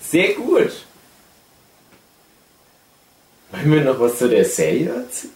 [0.00, 0.70] Sehr gut.
[3.62, 5.32] Wollen wir noch was zu der Serie erzählen?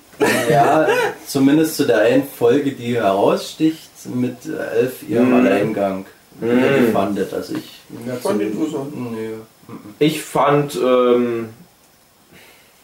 [0.50, 0.86] Ja,
[1.26, 5.46] zumindest zu der einen Folge, die heraussticht, mit elf ihrem Mhm.
[5.46, 6.06] Alleingang.
[6.40, 6.86] Wie ihr Mhm.
[6.86, 7.32] die fandet.
[7.34, 7.80] Also ich
[8.22, 8.92] Fand interessant.
[9.12, 9.30] Nö.
[9.98, 11.48] Ich fand, ähm,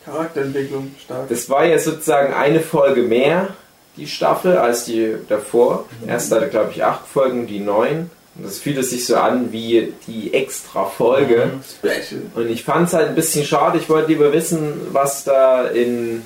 [0.05, 1.29] Charakterentwicklung stark.
[1.29, 3.49] das war ja sozusagen eine Folge mehr,
[3.97, 5.85] die Staffel, als die davor.
[6.07, 8.11] Erst hatte, glaube ich, acht Folgen, die neun.
[8.37, 11.51] Und das fühlte sich so an wie die extra Folge.
[11.79, 12.23] Special.
[12.35, 13.79] Und ich fand es halt ein bisschen schade.
[13.79, 16.23] Ich wollte lieber wissen, was da in,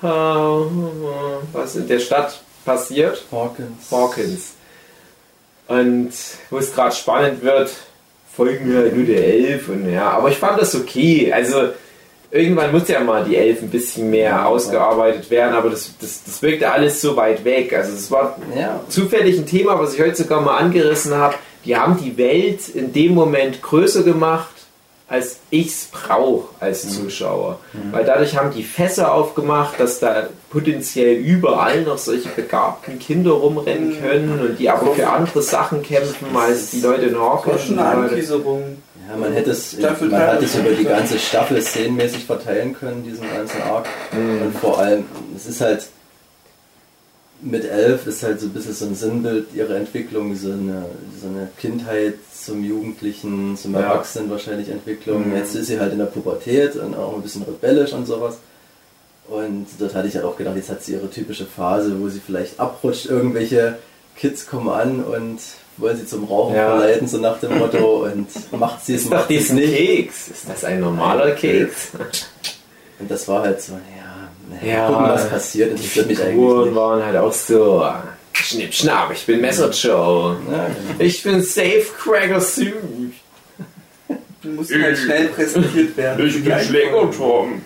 [0.00, 3.24] was in der Stadt passiert.
[3.30, 3.90] Hawkins.
[3.90, 4.52] Hawkins.
[5.68, 6.12] Und
[6.50, 7.70] wo es gerade spannend wird,
[8.34, 11.32] folgen mir halt nur der Elf und ja, aber ich fand das okay.
[11.32, 11.70] Also
[12.30, 16.40] irgendwann muss ja mal die Elf ein bisschen mehr ausgearbeitet werden, aber das, das, das
[16.42, 17.72] wirkte alles so weit weg.
[17.76, 18.80] Also es war Ja.
[18.88, 21.34] zufällig ein Thema, was ich heute sogar mal angerissen habe.
[21.64, 24.48] Die haben die Welt in dem Moment größer gemacht,
[25.08, 27.58] als ich's brauche als Zuschauer.
[27.90, 34.00] Weil dadurch haben die Fässer aufgemacht, dass da potenziell überall noch solche begabten Kinder rumrennen
[34.00, 37.62] können und die aber für andere Sachen kämpfen, als die Leute in Das war Hawkins.
[37.64, 38.76] schon eine Anteaserung.
[39.10, 43.02] Ja, man hätte es, Staffel man hat es über die ganze Staffel szenenmäßig verteilen können,
[43.02, 43.86] diesen ganzen Arc.
[44.12, 45.04] Und vor allem,
[45.36, 45.86] es ist halt,
[47.42, 50.84] mit elf ist halt so ein bisschen so ein Sinnbild ihrer Entwicklung, so eine,
[51.20, 53.80] so eine Kindheit zum Jugendlichen, zum Ja.
[53.80, 55.30] Erwachsenen wahrscheinlich Entwicklung.
[55.30, 55.36] Mhm.
[55.36, 58.38] Jetzt ist sie halt in der Pubertät und auch ein bisschen rebellisch und sowas.
[59.26, 62.20] Und dort hatte ich halt auch gedacht, jetzt hat sie ihre typische Phase, wo sie
[62.20, 63.78] vielleicht abrutscht, irgendwelche
[64.16, 65.38] Kids kommen an und
[65.80, 66.76] wollen sie zum Rauchen Ja.
[66.76, 68.28] verleiten, so nach dem Motto, und
[68.58, 69.74] macht sie es, macht sie es nicht.
[69.76, 70.28] Keks.
[70.28, 71.90] Ist das ein normaler Keks?
[72.98, 74.28] Und das war halt so, ja,
[74.60, 76.76] naja, Ja, gucken, was passiert, interessiert mich eigentlich Figuren nicht.
[76.76, 77.84] waren halt auch so.
[78.32, 80.36] Schnipp, schnapp, ich bin Messer Joe.
[80.50, 80.68] Ja, genau.
[80.98, 82.72] Ich bin Safe Cracker Sue.
[84.42, 86.26] Die mussten halt schnell präsentiert werden.
[86.26, 87.60] Ich bin Schlägerturm.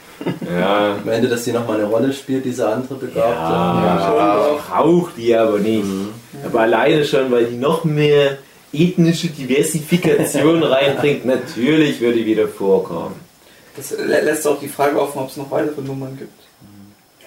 [0.58, 0.96] Ja.
[1.02, 3.22] Am Ende, dass sie nochmal eine Rolle spielt, diese andere Begabte.
[3.52, 5.84] Ja, braucht die aber nicht.
[6.44, 8.38] Aber alleine schon, weil die noch mehr
[8.72, 13.14] ethnische Diversifikation reinbringt, natürlich würde die wieder vorkommen.
[13.76, 16.30] Das lä- lässt auch die Frage offen, ob es noch weitere Nummern gibt.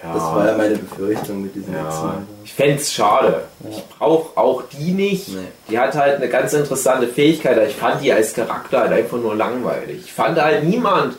[0.02, 0.14] Ja.
[0.14, 3.42] Das war ja meine Befürchtung mit diesem Ja, ich fände es schade.
[3.68, 5.28] Ich brauche auch die nicht.
[5.30, 5.38] Nee.
[5.68, 7.56] Die hat halt eine ganz interessante Fähigkeit.
[7.58, 10.02] aber Ich fand die als Charakter halt einfach nur langweilig.
[10.04, 11.16] Ich fand halt niemand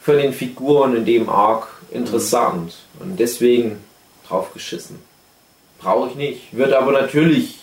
[0.00, 2.74] von den Figuren in dem Arc interessant.
[2.98, 3.78] Und deswegen
[4.26, 4.98] drauf geschissen.
[5.80, 6.56] Brauche ich nicht.
[6.56, 7.58] Wird aber natürlich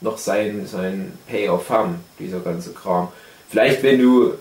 [0.00, 3.08] noch sein, sein Payoff haben, dieser ganze Kram.
[3.48, 4.34] Vielleicht, wenn du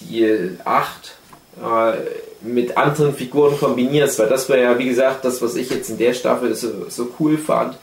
[0.00, 1.16] die 8
[1.60, 1.92] äh,
[2.40, 5.98] mit anderen Figuren kombinierst, weil das war ja, wie gesagt, das, was ich jetzt in
[5.98, 7.76] der Staffel so, so cool fand,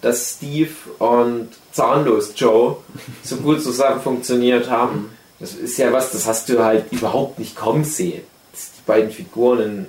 [0.00, 2.78] dass Steve und Zahnlos Joe
[3.22, 5.10] so gut zusammen funktioniert haben.
[5.38, 8.22] Das ist ja was, das hast du halt überhaupt nicht kommen sehen.
[8.52, 9.86] Dass die beiden Figuren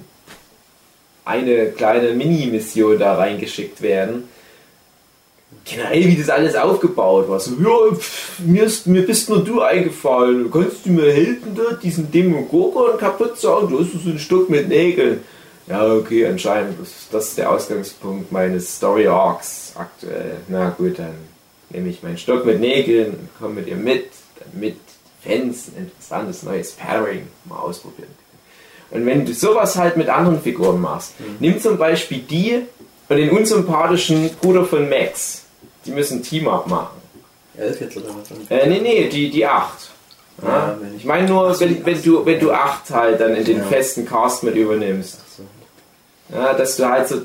[1.26, 4.30] eine kleine Mini-Mission da reingeschickt werden.
[5.66, 7.40] Generell, wie das alles aufgebaut war.
[7.40, 10.52] So, ja, pff, mir, ist, mir bist nur du eingefallen.
[10.52, 13.70] Kannst du mir helfen, da diesen Demogorgon kaputt zu hauen?
[13.70, 15.22] Du hast so ein Stück mit Nägeln.
[15.68, 20.38] Ja, okay, anscheinend ist das der Ausgangspunkt meines Story Arcs aktuell.
[20.50, 21.16] Na gut, dann
[21.70, 24.10] nehme ich meinen Stock mit Nägeln und komme mit ihr mit,
[24.40, 28.23] damit die Fans ein interessantes neues Pairing mal ausprobieren können.
[28.94, 32.62] Und wenn du sowas halt mit anderen Figuren machst, nimm zum Beispiel die
[33.10, 35.42] und den unsympathischen Bruder von Max.
[35.86, 36.98] Die müssen Team-Up machen.
[37.58, 38.50] Elf jetzt oder was?
[38.50, 39.90] Äh, nee, nee, die, die 8.
[40.42, 43.44] Ja, Ja, ich ich- meine nur, wenn, wenn, du, wenn du 8 halt dann in
[43.44, 43.64] den Ja.
[43.66, 45.20] festen Cast mit übernimmst.
[45.38, 45.44] So.
[46.36, 47.22] Ja, dass du halt so,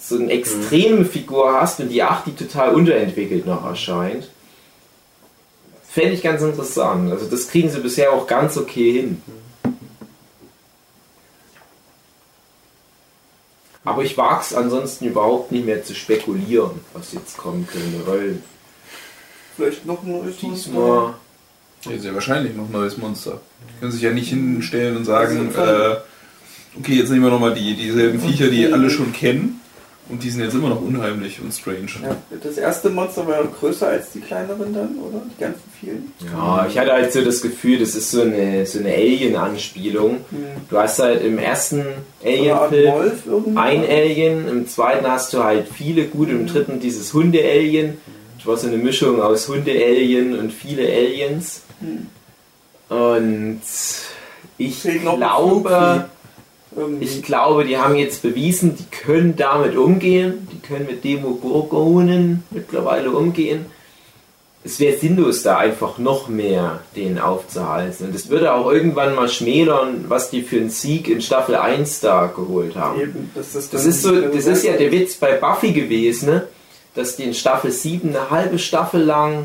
[0.00, 4.28] so eine extreme Figur hast und die 8, die total unterentwickelt noch erscheint.
[5.88, 7.10] Fände ich ganz interessant.
[7.10, 9.22] Also das kriegen sie bisher auch ganz okay hin.
[13.86, 18.38] Aber ich wage es ansonsten überhaupt nicht mehr zu spekulieren, was jetzt kommen könnte, weil
[19.56, 21.14] Vielleicht noch ein neues diesmal...
[21.84, 23.40] Ja, sehr wahrscheinlich noch ein neues Monster.
[23.68, 27.30] Die können sich ja nicht hinstellen und sagen, Das ist äh, okay, jetzt nehmen wir
[27.30, 29.60] nochmal die, dieselben Viecher, die alle schon kennen.
[30.08, 31.88] Und die sind jetzt immer noch unheimlich und strange.
[32.00, 35.20] Ja, das erste Monster war größer als die kleineren dann, oder?
[35.34, 36.12] Die ganzen vielen.
[36.32, 40.18] Ja, ich hatte halt so das Gefühl, das ist so eine, so eine Alien-Anspielung.
[40.68, 41.84] Du hast halt im ersten
[42.24, 47.98] Alien-Film ein Alien, im zweiten hast du halt viele gut, im dritten dieses Hunde-Alien.
[48.38, 51.62] Das war so eine Mischung aus Hunde-Alien und viele Aliens.
[52.88, 53.60] Und
[54.58, 56.08] ich Fehlt glaube.
[56.76, 57.04] Irgendwie.
[57.04, 60.46] ich glaube, die haben jetzt bewiesen, die können damit umgehen.
[60.52, 63.66] Die können mit Demogorgonen mittlerweile umgehen.
[64.62, 68.08] Es wäre sinnlos, da einfach noch mehr denen aufzuhalten.
[68.08, 72.00] Und es würde auch irgendwann mal schmälern, was die für einen Sieg in Staffel 1
[72.00, 73.00] da geholt haben.
[73.00, 76.48] Eben, das ist, Das ist, so, das ist ja der Witz bei Buffy gewesen, ne?
[76.96, 79.44] dass die in Staffel 7 eine halbe Staffel lang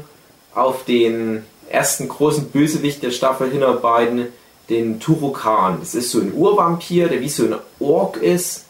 [0.56, 4.28] auf den ersten großen Bösewicht der Staffel hinarbeiten,
[4.72, 5.78] den Turokan.
[5.80, 8.65] Das ist so ein Urvampir, der wie so ein Ork ist.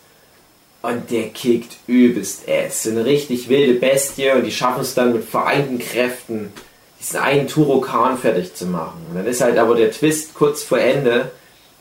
[0.82, 2.46] Und der kickt übelst.
[2.72, 6.52] So eine richtig wilde Bestie und die schaffen es dann mit vereinten Kräften,
[7.00, 9.06] diesen einen Turokan fertig zu machen.
[9.10, 11.32] Und dann ist halt aber der Twist kurz vor Ende,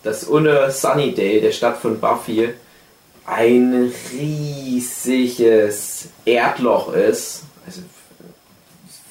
[0.03, 2.51] dass ohne Sunnydale, der Stadt von Buffy,
[3.25, 7.81] ein riesiges Erdloch ist, also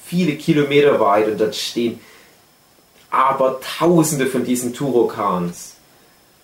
[0.04, 1.98] viele Kilometer weit und dort stehen
[3.10, 5.74] aber tausende von diesen Turokans.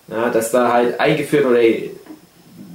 [0.09, 1.91] Ja, dass da halt eingeführt wurde, ey,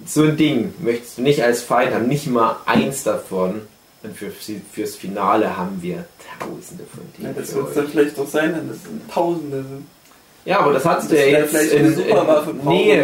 [0.05, 3.61] so ein Ding möchtest du nicht als Feind haben, nicht mal eins davon.
[4.03, 4.31] Und für,
[4.73, 6.05] fürs Finale haben wir
[6.39, 7.35] tausende von Ja, denen.
[7.37, 8.77] das für wird es dann vielleicht doch sein, wenn das
[9.13, 9.85] Tausende sind.
[10.43, 12.97] Ja, aber das hattest du Das ja jetzt in, Superwaffe in brauchen, nee,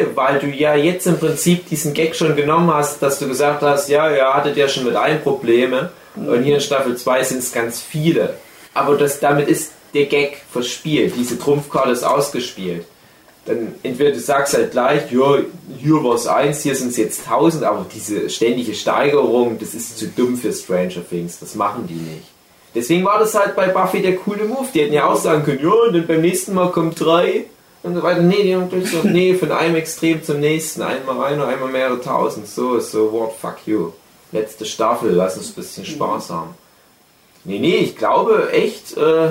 [0.00, 3.62] das weil du ja jetzt im Prinzip diesen Gag schon genommen hast, dass du gesagt
[3.62, 6.28] hast, ja, ja, hattet ja schon mit allen Probleme Mhm.
[6.28, 8.34] und hier in Staffel 2 sind es ganz viele.
[8.74, 12.84] Aber das, damit ist der Gag verspielt, diese Trumpfkarte ist ausgespielt.
[13.46, 15.38] Dann entweder du sagst halt gleich, ja,
[15.78, 19.98] hier war es eins, hier sind es jetzt tausend, aber diese ständige Steigerung, das ist
[19.98, 22.26] zu dumm für Stranger Things, das machen die nicht.
[22.74, 24.68] Deswegen war das halt bei Buffy der coole Move.
[24.74, 27.46] Die hätten ja auch sagen können, ja, und dann beim nächsten Mal kommt drei
[27.82, 28.20] und so weiter.
[28.20, 30.82] Nee, die haben gleich so, nee, von einem Extrem zum nächsten.
[30.82, 32.46] Einmal einer, einmal mehrere tausend.
[32.46, 33.92] So so, what, fuck you.
[34.30, 36.54] Letzte Staffel, lass uns ein bisschen Spaß haben.
[37.44, 39.30] Nee, nee, ich glaube echt, äh,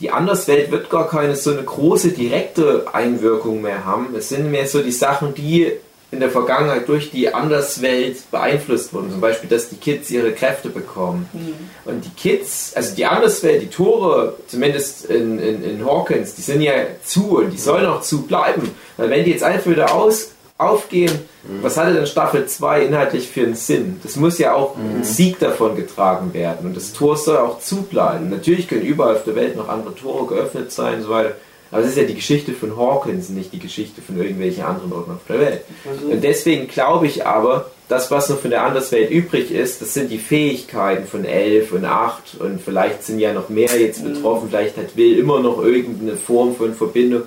[0.00, 4.14] die Anderswelt wird gar keine so eine große direkte Einwirkung mehr haben.
[4.14, 5.72] Es sind mehr so die Sachen, die
[6.12, 9.10] in der Vergangenheit durch die Anderswelt beeinflusst wurden.
[9.10, 11.28] Zum Beispiel, dass die Kids ihre Kräfte bekommen.
[11.84, 16.60] Und die Kids, also die Anderswelt, die Tore, zumindest in, in, in Hawkins, die sind
[16.60, 16.72] ja
[17.04, 18.70] zu und die sollen auch zu bleiben.
[18.96, 21.12] Weil wenn die jetzt einfach wieder aus, aufgehen,
[21.62, 24.00] was hatte denn Staffel 2 inhaltlich für einen Sinn?
[24.02, 26.66] Das muss ja auch ein Sieg davon getragen werden.
[26.66, 28.30] Und das Tor soll auch zubleiben.
[28.30, 31.34] Natürlich können überall auf der Welt noch andere Tore geöffnet sein und so weiter.
[31.70, 35.10] Aber es ist ja die Geschichte von Hawkins, nicht die Geschichte von irgendwelchen anderen Orten
[35.12, 35.62] auf der Welt.
[35.88, 39.94] Also, Und deswegen glaube ich aber, das, was noch von der Anderswelt übrig ist, das
[39.94, 44.48] sind die Fähigkeiten von 11 und 8 und vielleicht sind ja noch mehr jetzt betroffen,
[44.50, 47.22] vielleicht hat Will immer noch irgendeine Form von Verbindung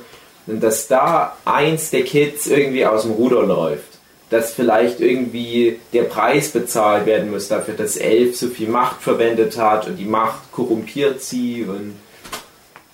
[0.50, 6.04] und dass da eins der Kids irgendwie aus dem Ruder läuft, dass vielleicht irgendwie der
[6.04, 10.52] Preis bezahlt werden muss dafür, dass 11 so viel Macht verwendet hat und die Macht
[10.52, 11.96] korrumpiert sie und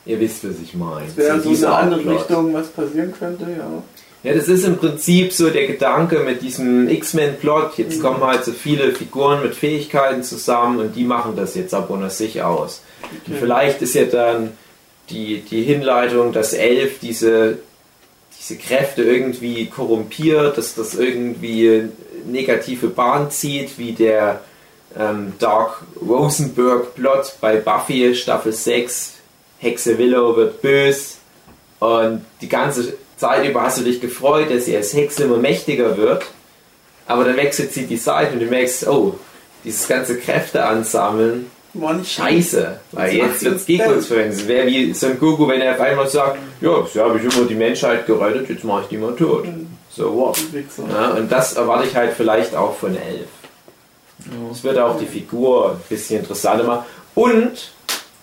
[0.06, 1.08] ihr wisst, was ich meine.
[1.08, 2.20] das wäre so dieser eine andere Plot.
[2.20, 3.84] Richtung, was passieren könnte, ja.
[4.24, 7.78] Ja, das ist im Prinzip so der Gedanke mit diesem X-Men-Plot.
[7.78, 11.92] Jetzt kommen halt so viele Figuren mit Fähigkeiten zusammen und die machen das jetzt aber
[11.92, 12.82] unter sich aus.
[13.28, 14.54] Und vielleicht ist ja dann
[15.10, 17.60] die, die Hinleitung, dass Elf diese,
[18.40, 21.90] diese Kräfte irgendwie korrumpiert, dass das irgendwie
[22.26, 24.42] negative Bahn zieht, wie der
[24.98, 29.14] ähm, Dark Rosenberg-Plot bei Buffy Staffel 6.
[29.60, 31.18] Hexe Willow wird bös
[31.80, 35.98] und die ganze Zeit über hast du dich gefreut, dass sie als Hexe immer mächtiger
[35.98, 36.26] wird.
[37.08, 39.18] Aber dann wechselt sie die Seite und du merkst, oh,
[39.64, 41.52] dieses ganze Kräfte ansammeln,
[42.04, 42.80] scheiße.
[42.92, 43.94] Weil jetzt wird es gegen geil.
[43.94, 44.40] uns verwendet.
[44.40, 47.46] Es wäre wie Son Goku, wenn er auf einmal sagt, ja, bisher habe ich immer
[47.46, 49.46] die Menschheit gerettet, jetzt mache ich die mal tot.
[49.90, 50.38] So what?
[50.92, 53.28] Ja, und das erwarte ich halt vielleicht auch von Elf.
[54.50, 56.86] Das würde auch die Figur ein bisschen interessanter machen.
[57.14, 57.72] Und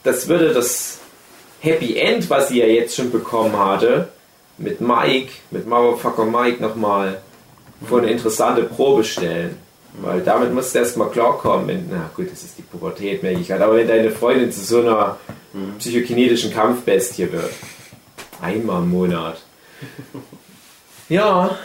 [0.02, 0.98] das würde das
[1.60, 4.08] Happy End, was sie ja jetzt schon bekommen hatte,
[4.58, 7.20] mit Mike, mit Motherfucker Mike nochmal
[7.88, 9.58] vor eine interessante Probe stellen.
[10.00, 11.68] Weil damit musst du erstmal klarkommen.
[11.68, 13.60] Wenn, na gut, das ist die Pubertät, merke ich halt.
[13.60, 15.18] Aber wenn deine Freundin zu so einer
[15.78, 17.50] psychokinetischen Kampfbestie wird.
[18.40, 19.38] Einmal im Monat.
[21.08, 21.58] Ja.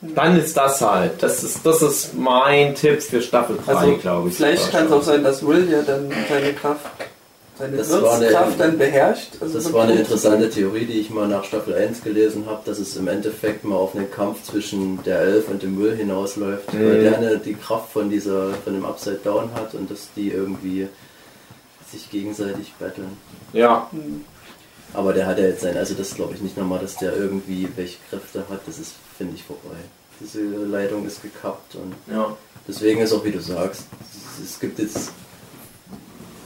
[0.00, 1.22] Dann ist das halt.
[1.22, 4.36] Das ist, das ist mein Tipp für Staffel 3, Also, glaube ich.
[4.36, 6.86] vielleicht kann es auch sein, dass Will ja dann seine Kraft,
[7.58, 9.30] seine Das war eine- Wirtskraft dann beherrscht.
[9.40, 12.78] Also Das war eine interessante Theorie, die ich mal nach Staffel 1 gelesen habe, dass
[12.78, 16.98] es im Endeffekt mal auf einen Kampf zwischen der Elf und dem Will hinausläuft, weil
[16.98, 17.02] Mhm.
[17.02, 20.88] der eine die Kraft von dieser von dem Upside Down hat und dass die irgendwie
[21.90, 23.16] sich gegenseitig battlen.
[23.52, 24.24] Ja, Hm.
[24.94, 27.66] Aber der hat ja jetzt sein, also das glaube ich nicht nochmal, dass der irgendwie
[27.76, 29.76] welche Kräfte hat, das ist, finde ich, vorbei.
[30.20, 32.36] Diese Leitung ist gekappt und ja.
[32.68, 33.84] deswegen ist auch wie du sagst,
[34.38, 35.10] es- es gibt jetzt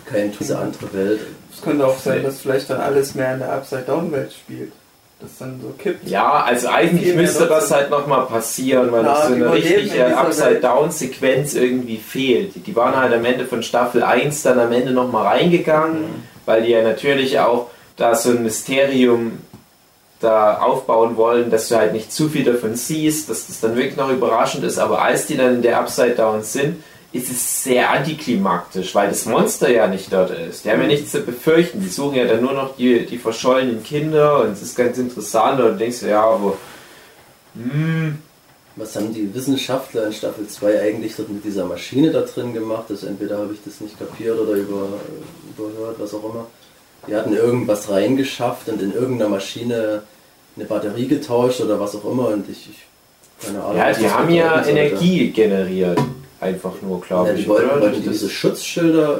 [0.07, 1.20] keine diese andere Welt.
[1.52, 4.72] Es könnte auch sein, dass vielleicht dann alles mehr in der Upside-Down-Welt spielt.
[5.20, 6.07] Das dann so kippt.
[6.07, 11.96] Ja, also eigentlich müsste das halt nochmal passieren, weil das so eine richtige Upside-Down-Sequenz irgendwie
[11.96, 12.54] fehlt.
[12.54, 16.04] Die, die waren halt am Ende von Staffel 1 dann am Ende nochmal reingegangen,
[16.44, 19.38] weil die ja natürlich auch da so ein Mysterium
[20.20, 23.96] da aufbauen wollen, dass du halt nicht zu viel davon siehst, dass das dann wirklich
[23.96, 24.78] noch überraschend ist.
[24.78, 26.82] Aber als die dann in der Upside Down sind,
[27.12, 30.64] ist es sehr antiklimaktisch, weil das Monster ja nicht dort ist.
[30.64, 31.80] Die haben ja nichts zu befürchten.
[31.80, 35.61] Die suchen ja dann nur noch die, die verschollenen Kinder und es ist ganz interessant.
[35.61, 36.57] Und du denkst, ja, aber
[37.54, 38.18] hm,
[38.76, 42.84] Was haben die Wissenschaftler in Staffel 2 eigentlich dort mit dieser Maschine da drin gemacht?
[42.90, 44.88] Also entweder habe ich das nicht kapiert oder über,
[45.57, 46.46] überhört, was auch immer.
[47.07, 50.02] Die hatten irgendwas reingeschafft und in irgendeiner Maschine
[50.57, 52.86] eine Batterie getauscht oder was auch immer und ich, ich
[53.46, 53.76] keine Ahnung.
[53.76, 54.66] ja, die haben ja.
[54.66, 55.98] Energie generiert.
[56.47, 57.42] Einfach nur, glaube Ja, ich.
[57.42, 59.18] die wollten, wollten die diese Schutzschilder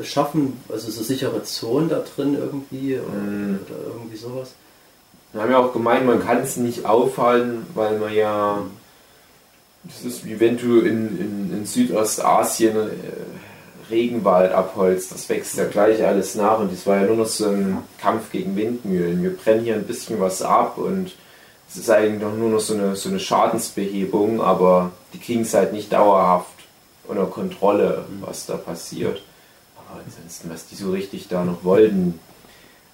[0.00, 3.58] äh, schaffen, also so sichere Zonen da drin irgendwie oder, Mm.
[3.66, 4.52] oder irgendwie sowas.
[5.32, 8.62] Wir haben ja auch gemeint, man kann es nicht aufhalten, weil man ja.
[9.84, 12.90] Das ist wie wenn du in, in, in Südostasien äh,
[13.90, 15.10] Regenwald abholzt.
[15.12, 18.30] Das wächst ja gleich alles nach und das war ja nur noch so ein Kampf
[18.30, 19.22] gegen Windmühlen.
[19.22, 21.12] Wir brennen hier ein bisschen was ab und
[21.72, 25.54] es ist eigentlich noch nur noch so eine, so eine Schadensbehebung, aber die kriegen es
[25.54, 26.52] halt nicht dauerhaft
[27.08, 29.22] unter Kontrolle, was da passiert.
[29.76, 32.20] Aber ansonsten, was die so richtig da noch wollten,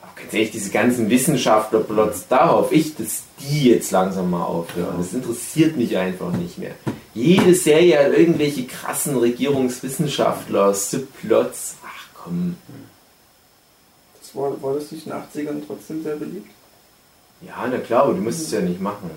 [0.01, 4.95] aber ganz ehrlich, diese ganzen Wissenschaftler plotz darauf, ich, dass die jetzt langsam mal aufhören.
[4.97, 6.74] Das interessiert mich einfach nicht mehr.
[7.14, 11.74] Jede Serie hat irgendwelche krassen Regierungswissenschaftler, Subplots.
[11.85, 12.57] Ach komm.
[14.20, 16.49] Das war, war das nicht in den 80ern trotzdem sehr beliebt?
[17.41, 19.11] Ja, na klar, aber du musst es ja nicht machen.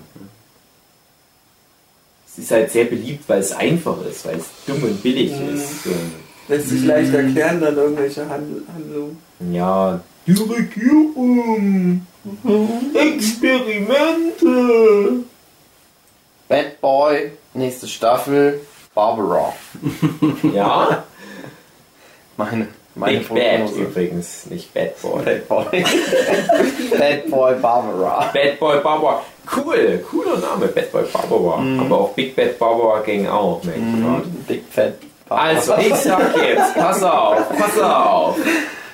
[2.26, 5.54] Es ist halt sehr beliebt, weil es einfach ist, weil es dumm und billig Mhm.
[5.54, 5.86] ist.
[5.86, 6.12] Und
[6.48, 9.18] Lässt sich leicht erklären, dann irgendwelche Handl Handlungen.
[9.52, 12.06] ja, die Regierung,
[12.94, 15.24] Experimente.
[16.48, 18.60] Bad Boy, nächste Staffel,
[18.94, 19.52] Barbara.
[20.54, 21.04] Ja,
[22.36, 23.80] Meine, meine Big Bad Prognose.
[23.80, 25.22] übrigens, nicht Bad Boy.
[25.24, 25.84] Bad Boy.
[26.98, 28.30] Bad Boy Barbara.
[28.32, 29.22] Bad Boy Barbara.
[29.56, 31.62] Cool, cooler Name, Bad Boy Barbara.
[31.80, 34.26] Aber auch Big Bad Barbara Gang auch, merke ich gerade.
[34.46, 34.94] Big Fat
[35.28, 35.48] Barbara.
[35.48, 38.36] Also, ich sag jetzt, pass auf, pass auf.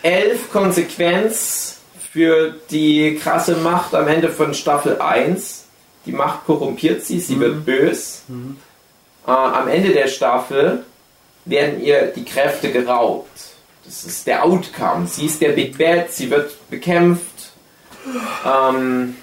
[0.02, 1.80] Elf Konsequenz
[2.12, 5.64] für die krasse Macht am Ende von Staffel 1.
[6.06, 8.22] Die Macht korrumpiert sie, sie wird bös.
[9.26, 10.84] Äh, am Ende der Staffel
[11.44, 13.28] werden ihr die Kräfte geraubt.
[13.88, 15.06] Das ist der Outcome.
[15.06, 17.52] Sie ist der Big Bad, sie wird bekämpft.
[18.46, 19.16] Ähm,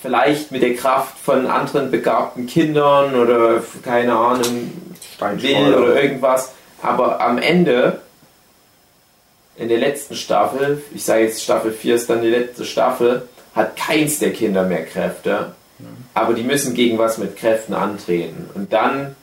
[0.00, 4.70] vielleicht mit der Kraft von anderen begabten Kindern oder keine Ahnung,
[5.18, 6.52] will oder irgendwas.
[6.80, 8.02] Aber am Ende,
[9.56, 13.76] in der letzten Staffel, ich sage jetzt Staffel 4 ist dann die letzte Staffel, hat
[13.76, 15.54] keins der Kinder mehr Kräfte.
[16.14, 18.48] Aber die müssen gegen was mit Kräften antreten.
[18.54, 19.16] Und dann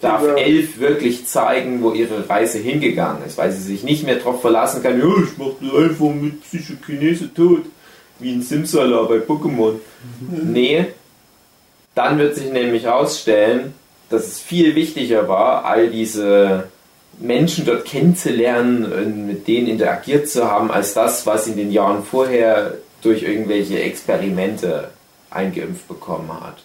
[0.00, 0.34] darf Ja.
[0.34, 4.82] Elf wirklich zeigen, wo ihre Reise hingegangen ist, weil sie sich nicht mehr darauf verlassen
[4.82, 7.66] kann, ja, ich mach das einfach mit Psychokinese tot,
[8.18, 9.74] wie ein Simsala bei Pokémon.
[10.30, 10.86] Nee,
[11.94, 13.74] dann wird sich nämlich herausstellen,
[14.08, 16.68] dass es viel wichtiger war, all diese
[17.18, 21.72] Menschen dort kennenzulernen und mit denen interagiert zu haben, als das, was sie in den
[21.72, 24.90] Jahren vorher durch irgendwelche Experimente
[25.30, 26.62] eingeimpft bekommen hat.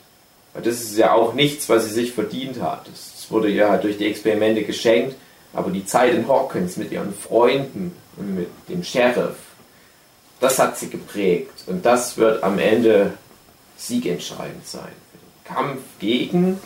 [0.63, 2.87] Das ist ja auch nichts, was sie sich verdient hat.
[2.87, 5.15] Das wurde ihr halt durch die Experimente geschenkt,
[5.53, 9.35] aber die Zeit in Hawkins mit ihren Freunden und mit dem Sheriff,
[10.39, 11.63] das hat sie geprägt.
[11.67, 13.13] Und das wird am Ende
[13.77, 14.91] siegentscheidend sein.
[15.11, 16.59] Für den Kampf gegen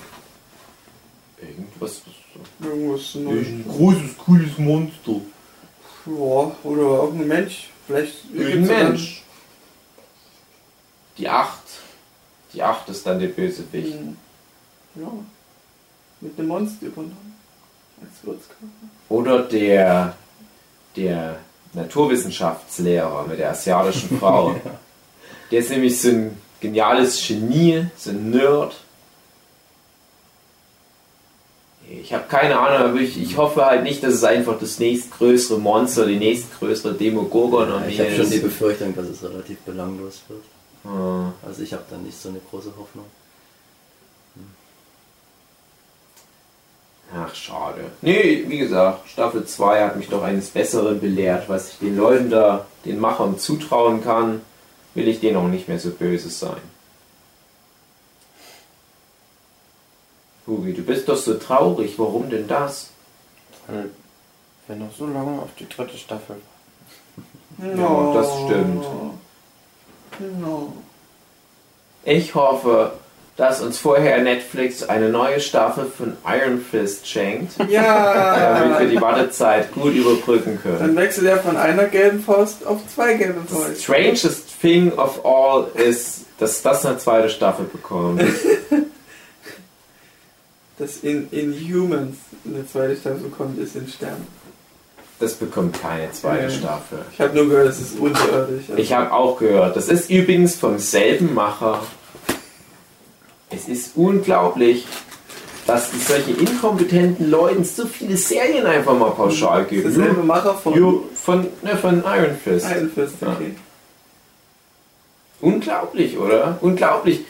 [1.41, 2.01] irgendwas.
[2.61, 3.47] Irgendwas Neues.
[3.67, 5.21] großes, cooles Monster.
[6.05, 7.69] Ja, oder irgendein Mensch.
[7.87, 9.23] Vielleicht Ein ja Mensch.
[11.17, 11.63] Die Acht.
[12.53, 13.93] Die Acht ist dann der Bösewicht.
[13.93, 14.17] Dann,
[14.95, 15.11] ja,
[16.21, 17.35] mit einem Monster übernommen.
[18.01, 18.65] Als Wirtskörper.
[19.09, 20.15] Oder der,
[20.95, 21.37] der
[21.73, 24.55] Naturwissenschaftslehrer mit der asiatischen Frau.
[25.51, 28.75] Der ist nämlich so ein geniales Genie, so ein Nerd.
[31.89, 35.57] Ich habe keine Ahnung, aber ich, ich hoffe halt nicht, dass es einfach das nächstgrößere
[35.57, 38.37] Monster, die nächstgrößere Demogorgon-Armee Ich habe schon die.
[38.37, 40.43] Befürchtung, dass es relativ belanglos wird.
[40.83, 43.05] Also ich habe da nicht so eine große Hoffnung.
[47.13, 47.91] Ach, schade.
[48.01, 51.49] Nee, wie gesagt, Staffel 2 hat mich doch eines Besseren belehrt.
[51.49, 54.41] Was ich den Leuten da, den Machern zutrauen kann,
[54.93, 56.61] will ich denen auch nicht mehr so böse sein.
[60.45, 61.97] Hugi, du bist doch so traurig.
[61.97, 62.89] Warum denn das?
[63.67, 63.89] Weil
[64.67, 66.37] wir noch so lange auf die dritte Staffel
[67.57, 68.85] Ja, das stimmt.
[70.19, 70.73] Genau.
[72.03, 72.91] Ich hoffe,
[73.37, 78.79] dass uns vorher Netflix eine neue Staffel von Iron Fist schenkt, damit wir Ja!
[78.85, 80.79] die Wartezeit gut überbrücken können.
[80.79, 83.81] Dann wechselt er von einer gelben Faust auf zwei gelbe Fäuste.
[83.81, 88.21] strangest thing of all ist, dass das eine zweite Staffel bekommt.
[90.77, 92.15] Dass in Inhumans
[92.45, 94.25] eine zweite Staffel kommt, ist in Stern.
[95.19, 96.49] Das bekommt keine zweite Ja.
[96.49, 96.99] Staffel.
[97.13, 98.65] Ich habe nur gehört, es ist unterirdisch.
[98.77, 101.81] Ich habe auch gehört, das ist übrigens vom selben Macher.
[103.49, 104.87] Es ist unglaublich,
[105.67, 109.85] dass es solche inkompetenten Leuten so viele Serien einfach mal pauschal gibt.
[109.85, 112.67] Derselbe Macher von Jo, von, ne, von Iron Fist.
[112.73, 113.29] Iron Fist, Ja.
[113.33, 113.55] okay.
[115.41, 116.57] Unglaublich, oder?
[116.61, 117.21] Unglaublich.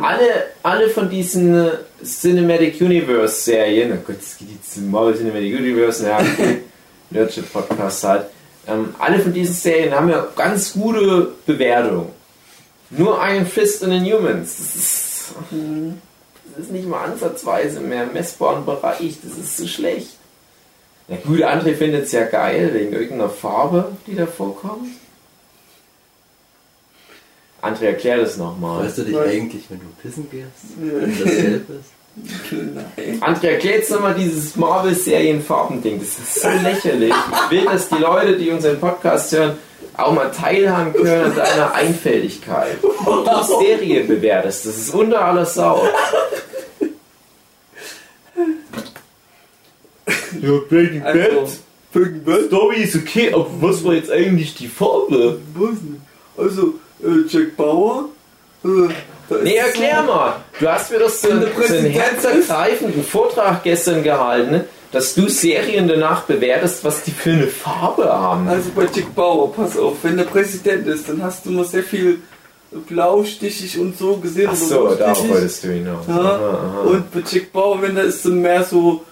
[0.00, 1.70] Alle, alle von diesen äh,
[2.02, 6.18] Cinematic Universe Serien, oh Gott, es geht jetzt zum Marvel Cinematic Universe, ja,
[7.10, 8.26] Nerdship Podcast halt.
[8.66, 12.10] Ähm, alle von diesen Serien haben ja ganz gute Bewertungen.
[12.90, 14.56] Nur Iron Fist und Inhumans.
[14.56, 15.34] Das ist,
[16.56, 19.18] das ist nicht mal ansatzweise mehr im messbaren Bereich.
[19.22, 20.10] Das ist so schlecht.
[21.08, 24.88] Na gut, André findet es ja geil, wegen irgendeiner Farbe, die da vorkommt.
[27.62, 28.84] André, erklär das nochmal.
[28.84, 30.46] Weißt du dich Weiß- eigentlich, wenn du pissen gehst?
[30.76, 31.90] Wenn das gelb ist?
[32.50, 33.20] Nein.
[33.20, 35.98] André, erklär jetzt nochmal dieses Marvel-Serien-Farben-Ding.
[36.00, 37.12] Das ist so lächerlich.
[37.12, 39.58] Ich will, dass die Leute, die unseren Podcast hören,
[39.96, 42.82] auch mal teilhaben können an deiner Einfältigkeit.
[42.82, 44.66] Und du Serie bewertest.
[44.66, 45.82] Das ist unter aller Sau.
[50.40, 51.48] Ja, Breaking Also,
[51.92, 52.44] Breaking Bad?
[52.46, 55.40] Story ist okay, aber was war jetzt eigentlich die Farbe?
[55.54, 56.00] Weiß nicht.
[56.36, 58.04] Also, äh, Jack Bauer.
[58.64, 58.88] Äh,
[59.42, 60.36] Nee, erklär mal.
[60.58, 66.82] Du hast mir das so, einen herzergreifenden Vortrag gestern gehalten, dass du Serien danach bewertest,
[66.84, 68.48] was die für eine Farbe haben.
[68.48, 71.82] Also bei Jack Bauer, pass auf, wenn der Präsident ist, dann hast du immer sehr
[71.82, 72.20] viel
[72.70, 74.48] blaustichig und so gesehen.
[74.50, 76.06] Ach so, darauf wolltest du hinaus.
[76.06, 76.14] Ja.
[76.14, 76.80] Aha, aha.
[76.86, 79.04] Und bei Jack Bauer, wenn da ist so mehr so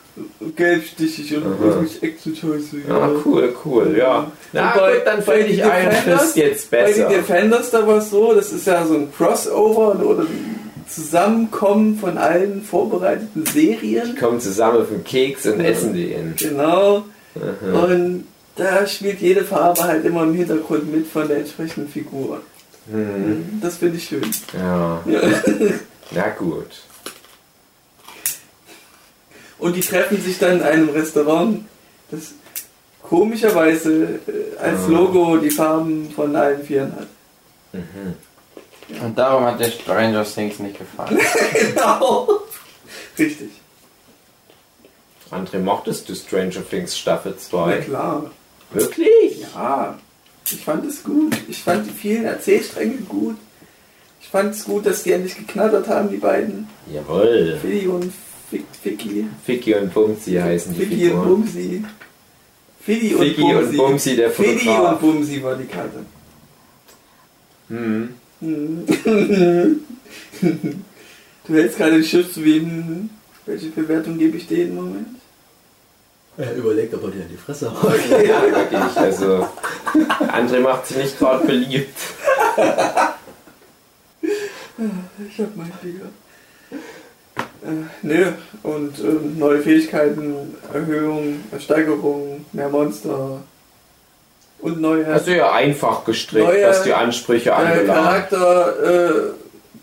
[0.54, 1.58] gelbstichig und Aha.
[1.60, 2.76] wirklich Action-Scheiße.
[2.88, 4.30] Ja, cool, cool, ja.
[4.52, 7.08] Na Und bei- gut, dann finde ich Defenders- Fist jetzt Bei den besser.
[7.08, 12.16] Defenders da war es so, das ist ja so ein Crossover oder ein Zusammenkommen von
[12.16, 14.14] allen vorbereiteten Serien.
[14.14, 16.34] Die kommen zusammen auf den Keks und essen den.
[16.36, 17.04] Genau.
[17.34, 17.84] Aha.
[17.84, 18.24] Und
[18.56, 22.40] da spielt jede Farbe halt immer im Hintergrund mit von der entsprechenden Figur.
[22.90, 23.58] Hm.
[23.60, 24.22] Das finde ich schön.
[24.56, 25.20] Ja, Ja.
[26.12, 26.68] na gut.
[29.58, 31.64] Und die treffen sich dann in einem Restaurant,
[32.10, 32.32] das
[33.02, 34.88] komischerweise äh, als Ah.
[34.88, 37.06] Logo die Farben von allen Vieren hat.
[37.72, 38.14] Mhm.
[39.04, 41.18] Und darum hat der Stranger Things nicht gefallen.
[41.52, 42.28] Genau.
[43.18, 43.50] Richtig.
[45.30, 47.78] André, mochtest du Stranger Things Staffel Na 2?
[47.80, 48.30] klar.
[48.72, 49.40] Wirklich?
[49.54, 49.98] Ja.
[50.52, 51.36] Ich fand es gut.
[51.48, 53.36] Ich fand die vielen Erzählstränge gut.
[54.20, 56.68] Ich fand es gut, dass die endlich geknattert haben, die beiden.
[56.92, 57.58] Jawohl.
[57.60, 58.12] Fiddy und
[58.50, 59.26] Ficky.
[59.44, 61.28] Ficky und Bumsi heißen die Ficky und Figuren.
[61.28, 61.84] Bumsi.
[62.80, 63.76] Fiddy und Ficky und Bumsi.
[63.76, 64.92] Bumsi, der Fiddy Fotograf.
[64.92, 66.06] und Bumsi war die Karte.
[67.68, 68.14] Hm.
[68.40, 68.86] Hm.
[71.48, 73.10] du hältst gerade den Schiff zu wem.
[73.44, 75.08] Welche Bewertung gebe ich denen im Moment?
[76.36, 77.98] Er überlegt, ob er dir in die Fresse haut.
[78.10, 78.96] Ja, wirklich.
[78.96, 79.48] Also,
[80.28, 81.98] André macht sich nicht gerade beliebt.
[85.28, 86.06] Ich hab mein Digga.
[87.66, 88.26] Äh, nö,
[88.62, 93.40] und ähm, neue Fähigkeiten, Erhöhung, Steigerung, mehr Monster
[94.60, 97.88] und neue Hast du ja einfach gestrickt, Neue- was die Ansprüche äh, anbelangt.
[98.30, 99.10] Charakter, äh,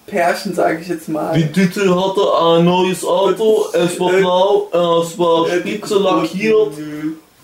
[0.06, 1.34] Pärchen, sage ich jetzt mal.
[1.54, 2.22] Titel hatte
[2.58, 4.68] ein neues Auto, es war Äh, blau,
[5.04, 6.74] es war Äh, spitze lackiert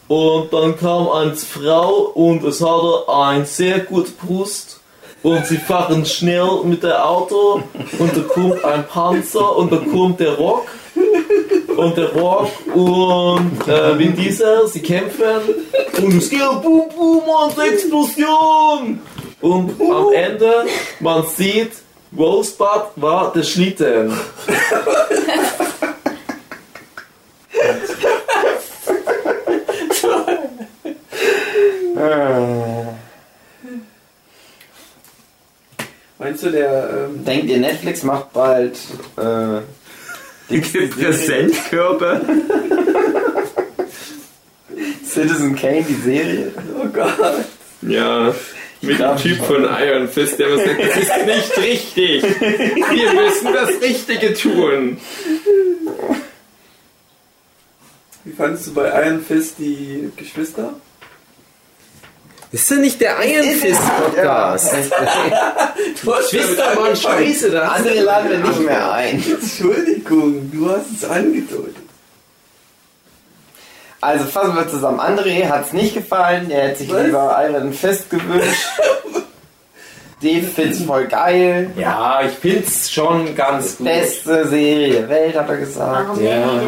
[0.08, 4.79] und dann kam eine Frau und es hatte ein sehr gut Brust
[5.24, 7.64] und sie fahren schnell mit dem Auto
[7.98, 10.68] und da kommt ein Panzer und da kommt der Rock.
[11.76, 15.42] Und der Rock und äh, Vin Diesel, sie kämpfen.
[15.98, 19.00] Und es geht boom boom und Explosion.
[19.40, 20.66] Und am Ende
[21.00, 21.72] man sieht
[22.18, 24.14] Rosebud war der Schlitten.
[36.20, 37.08] Meinst du, der.
[37.10, 38.78] Ähm, Denkt ihr, Netflix macht bald
[39.18, 39.62] äh,
[40.50, 42.22] die Präsentkörper.
[45.06, 46.52] Citizen Kane, die Serie?
[46.78, 47.46] oh Gott.
[47.82, 48.36] Ja,
[48.82, 52.24] mit dem Typ von Iron Fist, der was sagt, das ist nicht richtig.
[52.24, 54.98] Wir müssen das Richtige tun.
[58.24, 60.74] Wie fandest du bei Iron Fist die Geschwister?
[62.52, 64.74] Das ist ja nicht der Iron Fist Podcast.
[66.04, 69.24] Du hast Geschwister waren scheiße, da Andere laden wir nicht mehr ein.
[69.24, 71.76] Entschuldigung, du hast es angedeutet.
[74.02, 75.00] Also fassen wir zusammen.
[75.00, 77.06] André hat es nicht gefallen, der hätte sich Was?
[77.06, 78.66] lieber Iron Fist gewünscht.
[80.22, 81.72] Dave find's voll geil.
[81.78, 83.88] Ja, ich find's schon ganz gut.
[83.88, 86.08] Beste Serie der Welt, hat er gesagt.
[86.10, 86.62] Warum Ja.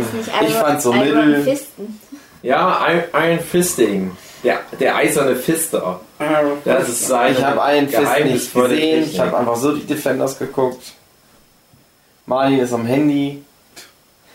[0.45, 1.43] Ich fand's so Iron mittel.
[1.43, 1.99] Fisten?
[2.43, 4.11] Ja, Iron Fisting.
[4.43, 5.99] Der, der eiserne Fister.
[6.65, 9.03] Das ist sein Ich habe Iron Fist nicht gesehen.
[9.11, 10.81] Ich habe einfach so die Defenders geguckt.
[12.25, 13.43] Marlin ist am Handy.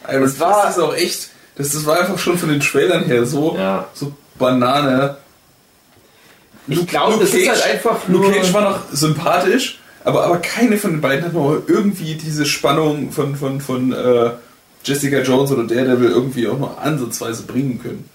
[0.08, 3.04] Iron Es Fist war- ist auch echt, das, das war einfach schon von den Trailern
[3.04, 3.86] her so, Ja.
[3.94, 5.16] so Banane.
[6.68, 8.32] Ich glaube, das ist halt einfach Luke nur...
[8.34, 13.10] Cage war noch sympathisch, Aber, aber keine von den beiden hat noch irgendwie diese Spannung
[13.12, 14.30] von, von, von äh,
[14.84, 18.08] Jessica Jones oder Daredevil irgendwie auch noch ansatzweise bringen können.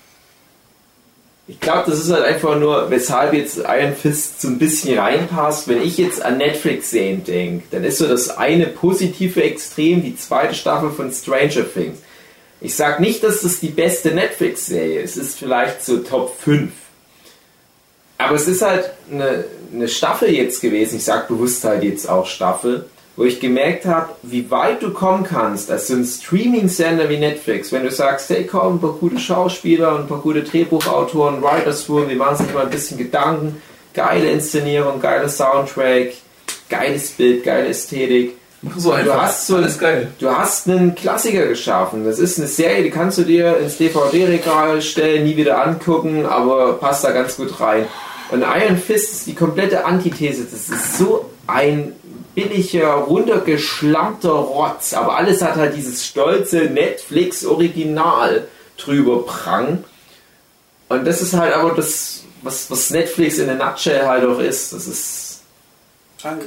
[1.52, 5.68] Ich glaube, das ist halt einfach nur, weshalb jetzt Iron Fist so ein bisschen reinpasst.
[5.68, 10.56] Wenn ich jetzt an Netflix-Serien denke, dann ist so das eine positive Extrem die zweite
[10.56, 11.98] Staffel von Stranger Things.
[12.62, 15.18] Ich sag nicht, dass das die beste Netflix-Serie ist.
[15.18, 16.72] Es ist vielleicht so Top 5.
[18.18, 19.44] Aber es ist halt eine,
[19.74, 20.96] eine Staffel jetzt gewesen.
[20.96, 22.86] Ich sag bewusst halt jetzt auch Staffel
[23.22, 27.72] wo ich gemerkt habe, wie weit du kommen kannst als so ein Streaming-Sender wie Netflix,
[27.72, 31.88] wenn du sagst, hey komm, ein paar gute Schauspieler und ein paar gute Drehbuchautoren, Writers
[31.88, 33.62] Room, die machen sich mal ein bisschen Gedanken,
[33.94, 36.14] geile Inszenierung, geiler Soundtrack,
[36.68, 38.38] geiles Bild, geile Ästhetik.
[38.76, 39.14] So einfach.
[39.14, 40.08] Du hast so Alles geil.
[40.18, 42.04] Du hast einen Klassiker geschaffen.
[42.04, 46.74] Das ist eine Serie, die kannst du dir ins DVD-Regal stellen, nie wieder angucken, aber
[46.74, 47.86] passt da ganz gut rein.
[48.32, 50.46] Und Iron Fist ist die komplette Antithese.
[50.46, 51.94] Das ist so ein
[52.36, 59.84] billiger, runtergeschlammter Rotz, aber alles hat halt dieses stolze Netflix-Original drüber prang.
[60.90, 64.74] Und das ist halt aber das, was, was Netflix in der Nutshell halt auch ist.
[64.74, 65.42] Das ist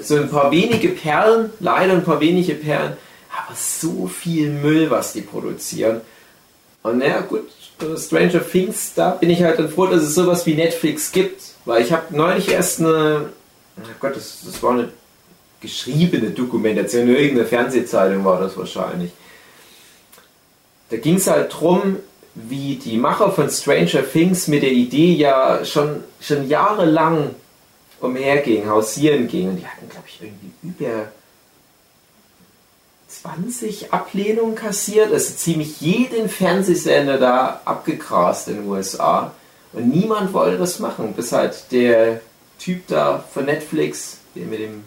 [0.03, 2.97] so ein paar wenige Perlen, leider ein paar wenige Perlen,
[3.37, 6.01] aber so viel Müll, was die produzieren.
[6.83, 7.49] Und naja, gut,
[7.97, 11.83] Stranger Things, da bin ich halt dann froh, dass es sowas wie Netflix gibt, weil
[11.83, 13.31] ich habe neulich erst eine,
[13.79, 14.91] oh Gott, das, das war eine
[15.65, 19.11] geschriebene Dokumentation, in irgendeiner Fernsehzeitung war das wahrscheinlich.
[20.91, 21.97] Da ging es halt drum,
[22.35, 27.35] wie die Macher von Stranger Things mit der Idee ja schon, schon jahrelang
[28.01, 29.51] umhergingen, hausieren gingen.
[29.51, 31.09] Und die hatten, glaube ich, irgendwie über
[33.09, 35.13] 20 Ablehnungen kassiert.
[35.13, 39.33] Also ziemlich jeden Fernsehsender da abgegrast in den USA.
[39.73, 42.21] Und niemand wollte das machen, bis halt der
[42.59, 44.85] Typ da von Netflix, der mit dem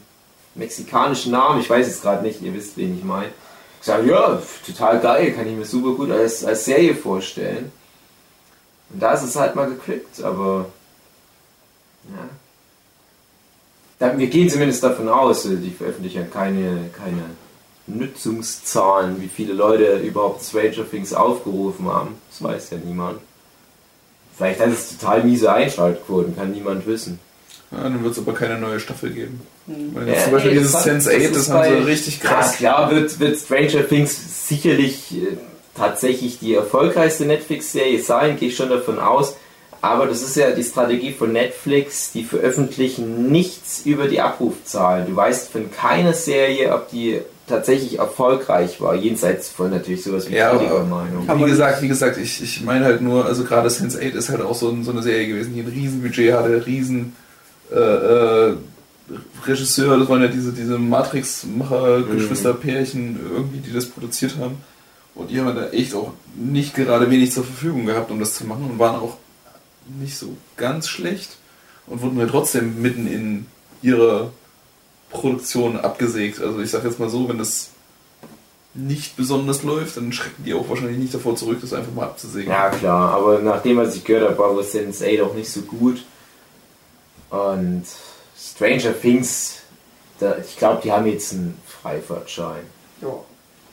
[0.58, 3.32] mexikanischen Namen, ich weiß es gerade nicht, ihr wisst, wen ich meine.
[3.80, 7.72] Ich sage, ja, total geil, kann ich mir super gut als, als Serie vorstellen.
[8.90, 10.66] Und da ist es halt mal geklickt, aber
[12.10, 12.30] ja.
[14.00, 17.24] Da, wir gehen zumindest davon aus, äh, die veröffentlichen keine, keine
[17.88, 22.16] Nutzungszahlen, wie viele Leute überhaupt Stranger Things aufgerufen haben.
[22.30, 23.20] Das weiß ja niemand.
[24.36, 27.20] Vielleicht hat es total miese Einschaltquoten, kann niemand wissen.
[27.72, 29.42] Ja, dann wird es aber keine neue Staffel geben.
[29.66, 32.24] Weil Ja, jetzt zum Beispiel nee, dieses das- Sense8, das das, ist haben sie richtig
[32.24, 32.56] Ja, krass.
[32.56, 35.38] klar wird, wird Stranger Things sicherlich äh,
[35.76, 39.36] tatsächlich die erfolgreichste Netflix-Serie sein, gehe ich schon davon aus.
[39.82, 45.06] Aber das ist ja die Strategie von Netflix, die veröffentlichen nichts über die Abrufzahlen.
[45.08, 50.36] Du weißt von keiner Serie, ob die tatsächlich erfolgreich war, jenseits von natürlich sowas wie
[50.36, 51.28] Ja, aber- Kritikermeinung.
[51.28, 54.42] Kann Wie gesagt, wie gesagt, ich, ich meine halt nur, also gerade Sense8 ist halt
[54.42, 57.16] auch so, so eine Serie gewesen, die ein Riesenbudget hatte, riesen
[57.72, 58.56] äh, äh,
[59.46, 64.58] Regisseur, das waren ja diese, diese Matrix-Macher, Geschwisterpärchen irgendwie, die das produziert haben.
[65.16, 68.46] Und die haben da echt auch nicht gerade wenig zur Verfügung gehabt, um das zu
[68.46, 69.18] machen und waren auch
[70.00, 71.38] nicht so ganz schlecht
[71.88, 73.46] und wurden halt trotzdem mitten in
[73.82, 74.32] ihrer
[75.10, 76.42] Produktion abgesägt.
[76.42, 77.70] Also ich sag jetzt mal so, wenn das
[78.74, 82.52] nicht besonders läuft, dann schrecken die auch wahrscheinlich nicht davor zurück, das einfach mal abzusägen.
[82.52, 85.62] Ja, klar, aber nachdem, was ich gehört habe, war wohl Sense 8 auch nicht so
[85.62, 86.04] gut.
[87.30, 87.84] Und
[88.38, 89.62] Stranger Things,
[90.20, 92.64] da, ich glaube, die haben jetzt einen Freifahrtschein.
[93.02, 93.14] Ja.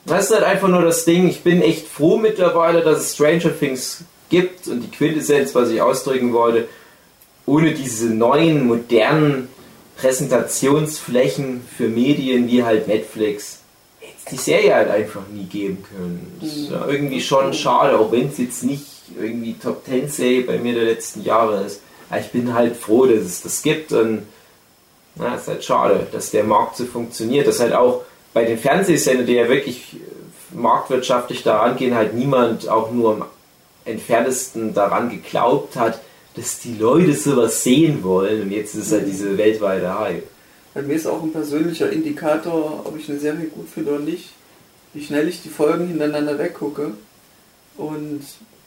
[0.06, 1.28] Das ist halt einfach nur das Ding.
[1.28, 5.80] Ich bin echt froh mittlerweile, dass es Stranger Things gibt und die Quintessenz, was ich
[5.80, 6.68] ausdrücken wollte,
[7.46, 9.48] ohne diese neuen, modernen
[9.96, 13.60] Präsentationsflächen für Medien wie halt Netflix,
[14.00, 16.38] hätte es die Serie halt einfach nie geben können.
[16.40, 18.86] Das ist ja irgendwie schon schade, auch wenn es jetzt nicht
[19.18, 21.80] irgendwie Top 10 Serie bei mir der letzten Jahre ist.
[22.18, 24.22] Ich bin halt froh, dass es das gibt und
[25.16, 28.02] na, ist halt schade, dass der Markt so funktioniert, dass halt auch
[28.32, 33.24] bei den Fernsehsendern, die ja wirklich äh, marktwirtschaftlich daran gehen, halt niemand auch nur am
[33.84, 36.00] entferntesten daran geglaubt hat,
[36.34, 40.26] dass die Leute sowas sehen wollen und jetzt ist halt diese weltweite Hype.
[40.74, 44.30] Bei mir ist auch ein persönlicher Indikator, ob ich eine Serie gut finde oder nicht,
[44.92, 46.92] wie schnell ich die Folgen hintereinander weggucke.
[47.76, 48.22] Und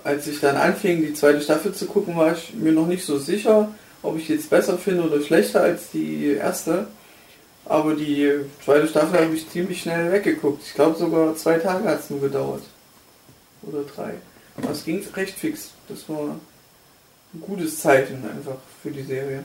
[0.08, 3.18] als ich dann anfing, die zweite Staffel zu gucken, war ich mir noch nicht so
[3.18, 3.70] sicher,
[4.02, 6.88] ob ich die jetzt besser finde oder schlechter als die erste.
[7.66, 8.32] Aber die
[8.64, 10.64] zweite Staffel habe ich ziemlich schnell weggeguckt.
[10.66, 12.64] Ich glaube sogar zwei Tage hat es nur gedauert.
[13.64, 14.14] Oder drei.
[14.56, 15.72] Aber es ging recht fix.
[15.90, 16.36] Das war
[17.34, 19.44] ein gutes Zeichen einfach für die Serie.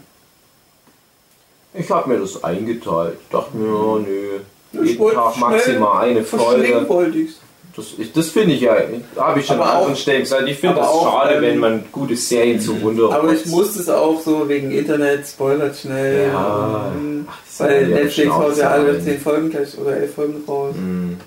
[1.74, 3.18] Ich habe mir das eingeteilt.
[3.30, 4.40] Dachte mir, nö,
[4.84, 6.88] Ich jeden Tag maximal eine Folge.
[6.88, 7.40] wollte ich's.
[7.74, 8.76] Das, das finde ich ja,
[9.16, 10.46] habe ich schon Aber an anderen auch- Stellen gesagt.
[10.46, 13.10] Ich finde das auch, schade, ähm, wenn man gute Serien zu runter.
[13.14, 16.28] Aber ich musste es auch so wegen Internet, spoilert schnell.
[16.28, 16.92] Ja.
[16.94, 17.26] Mhm.
[17.30, 19.04] Ach, Weil Netflix haut ja alle halten.
[19.04, 20.74] 10 Folgen gleich oder 11 Folgen raus.
[20.76, 21.18] Mhm.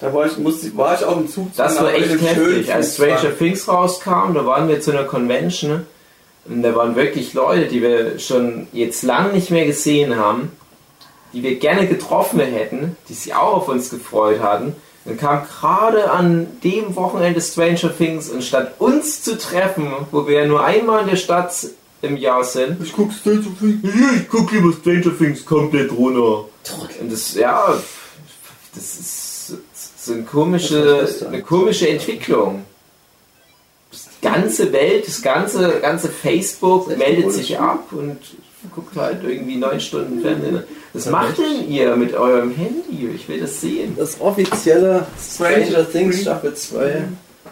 [0.00, 1.48] Da war ich, musste, war ich auch im Zug.
[1.56, 2.72] Das war echt heftig.
[2.72, 5.86] Als Stranger Things rauskam, da waren wir zu einer Convention
[6.46, 10.52] und da waren wirklich Leute, die wir schon jetzt lang nicht mehr gesehen haben,
[11.32, 14.74] die wir gerne getroffen hätten, die sich auch auf uns gefreut hatten.
[15.06, 20.40] Dann kam gerade an dem Wochenende Stranger Things und statt uns zu treffen, wo wir
[20.42, 21.52] ja nur einmal in der Stadt
[22.02, 23.94] im Jahr sind, Ich guck Stranger Things.
[24.16, 26.46] ich guck lieber Stranger Things komplett runter.
[27.00, 27.80] Und das, ja,
[28.74, 29.54] das ist
[30.04, 32.64] so eine komische, eine komische Entwicklung.
[33.92, 38.18] Die ganze Welt, das ganze, ganze Facebook meldet sich ab und
[38.74, 40.62] guckt halt irgendwie neun Stunden Fernsehen.
[40.92, 43.08] Was macht denn ihr mit eurem Handy?
[43.14, 43.94] Ich will das sehen.
[43.96, 47.04] Das offizielle Stranger Things Staffel 2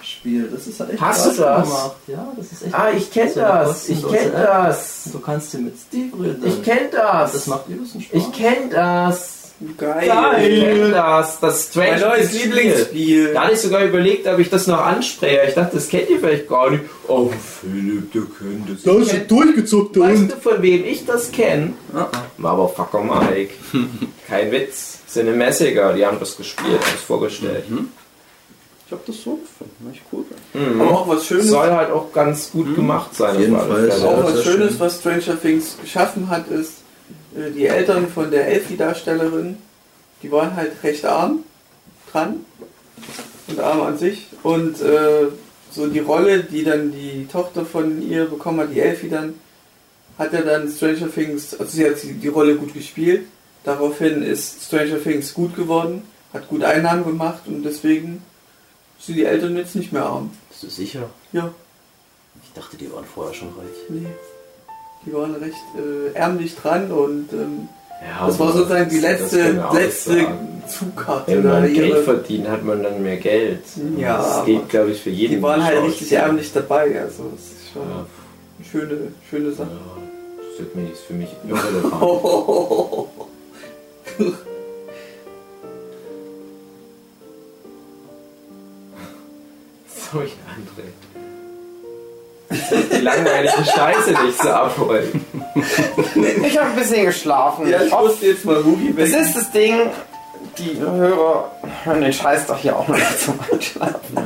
[0.02, 0.48] Spiel.
[0.52, 1.68] Das ist halt echt Hast du krass das?
[1.68, 1.96] gemacht.
[2.08, 3.88] Ja, das ist echt Ah, ich kenne das.
[3.88, 4.46] Ich kenne App.
[4.46, 5.08] das.
[5.12, 6.42] Du kannst hier mit Steve reden.
[6.46, 7.32] Ich kenne das.
[7.32, 8.20] Das macht übelsten Spaß.
[8.20, 9.43] Ich kenne das.
[9.78, 10.42] Geil.
[10.42, 11.40] Ich kenne das.
[11.40, 12.54] Das Mein Stranger neues Things Spiel.
[12.54, 13.32] Lieblingsspiel.
[13.34, 15.40] Da hatte ich sogar überlegt, ob ich das noch anspreche.
[15.48, 16.82] Ich dachte, das kennt ihr vielleicht gar nicht.
[17.08, 18.82] Oh, Philipp, der kennt das.
[18.82, 20.32] Da ist ein durchgezuckter Weißt Hund.
[20.32, 21.72] du, von wem ich das kenne?
[21.94, 23.54] Ah, Motherfucker Mike.
[24.28, 24.98] Kein Witz.
[25.06, 27.64] Sind Messiger, die haben das gespielt, haben es vorgestellt.
[28.86, 29.92] Ich hab das so gefunden.
[29.92, 30.24] Echt cool.
[30.52, 30.80] Mhm.
[30.80, 31.46] Aber auch was Schönes.
[31.48, 33.36] Soll halt auch ganz gut gemacht sein.
[33.36, 33.90] Auf jeden auf alle Fall.
[34.00, 34.08] Fälle.
[34.08, 34.80] Auch was Schönes, schön.
[34.80, 36.72] was Stranger Things geschaffen hat, ist,
[37.34, 39.56] die Eltern von der Elfie-Darstellerin,
[40.22, 41.40] die waren halt recht arm
[42.12, 42.44] dran
[43.48, 44.28] und arm an sich.
[44.42, 45.26] Und äh,
[45.70, 49.34] so die Rolle, die dann die Tochter von ihr bekommen hat, die Elfie dann,
[50.16, 53.26] hat er dann Stranger Things, also sie hat die die Rolle gut gespielt.
[53.64, 56.02] Daraufhin ist Stranger Things gut geworden,
[56.32, 58.22] hat gut Einnahmen gemacht und deswegen
[59.00, 60.30] sind die Eltern jetzt nicht mehr arm.
[60.50, 61.10] Bist du sicher?
[61.32, 61.52] Ja,
[62.44, 63.76] Ich dachte, die waren vorher schon reich.
[63.88, 64.06] nee.
[65.06, 67.68] Die waren recht äh, ärmlich dran und ähm,
[68.02, 70.26] Ja, das war sozusagen die letzte, letzte.
[70.66, 71.30] Zugkarte.
[71.32, 73.62] Wenn man Geld ihre, verdient, hat man dann mehr Geld.
[73.98, 75.36] Ja, das geht, glaube ich, für jeden.
[75.36, 76.22] die waren halt richtig Schauspieler.
[76.22, 77.00] ärmlich dabei.
[77.02, 78.06] Also das ist schon Ja,
[78.58, 79.68] eine schöne, schöne ja, Sache.
[80.58, 83.08] das ist mir- ist für mich irrelevant.
[89.88, 90.92] Sorry, André.
[92.92, 95.24] Die langweilige Scheiße nicht so abholen.
[96.46, 97.68] Ich habe ein bisschen geschlafen.
[97.68, 99.20] Ja, ich musste jetzt mal das weg.
[99.20, 99.74] ist das Ding,
[100.58, 101.50] die Hörer
[101.84, 104.18] hören den Scheiß doch hier auch noch zum Einschlafen.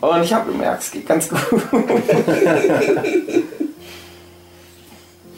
[0.00, 1.40] Und ich habe gemerkt, es geht ganz gut.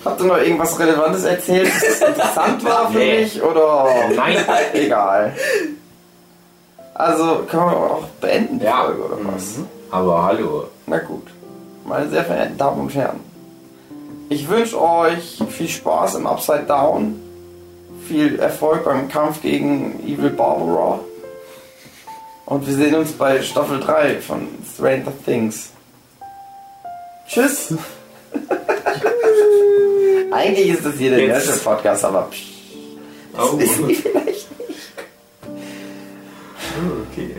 [0.04, 3.20] Habt ihr noch irgendwas Relevantes erzählt, das interessant war für Nee.
[3.22, 3.42] mich?
[3.42, 4.36] Oder Nein.
[4.74, 5.32] egal.
[6.94, 8.84] Also können wir auch beenden die Ja.
[8.84, 9.54] Folge oder was?
[9.90, 10.64] Aber hallo.
[10.86, 11.26] Na gut,
[11.84, 13.20] meine sehr verehrten Damen und Herren.
[14.28, 17.20] Ich wünsche euch viel Spaß im Upside Down,
[18.08, 21.00] viel Erfolg beim Kampf gegen Evil Barbara
[22.46, 25.70] und wir sehen uns bei Staffel 3 von Stranger Things.
[27.28, 27.74] Tschüss!
[30.30, 32.44] Eigentlich ist das hier der erste Podcast, aber psch,
[33.34, 33.56] das oh.
[33.56, 34.48] ist vielleicht nicht.
[36.76, 37.36] Oh, okay.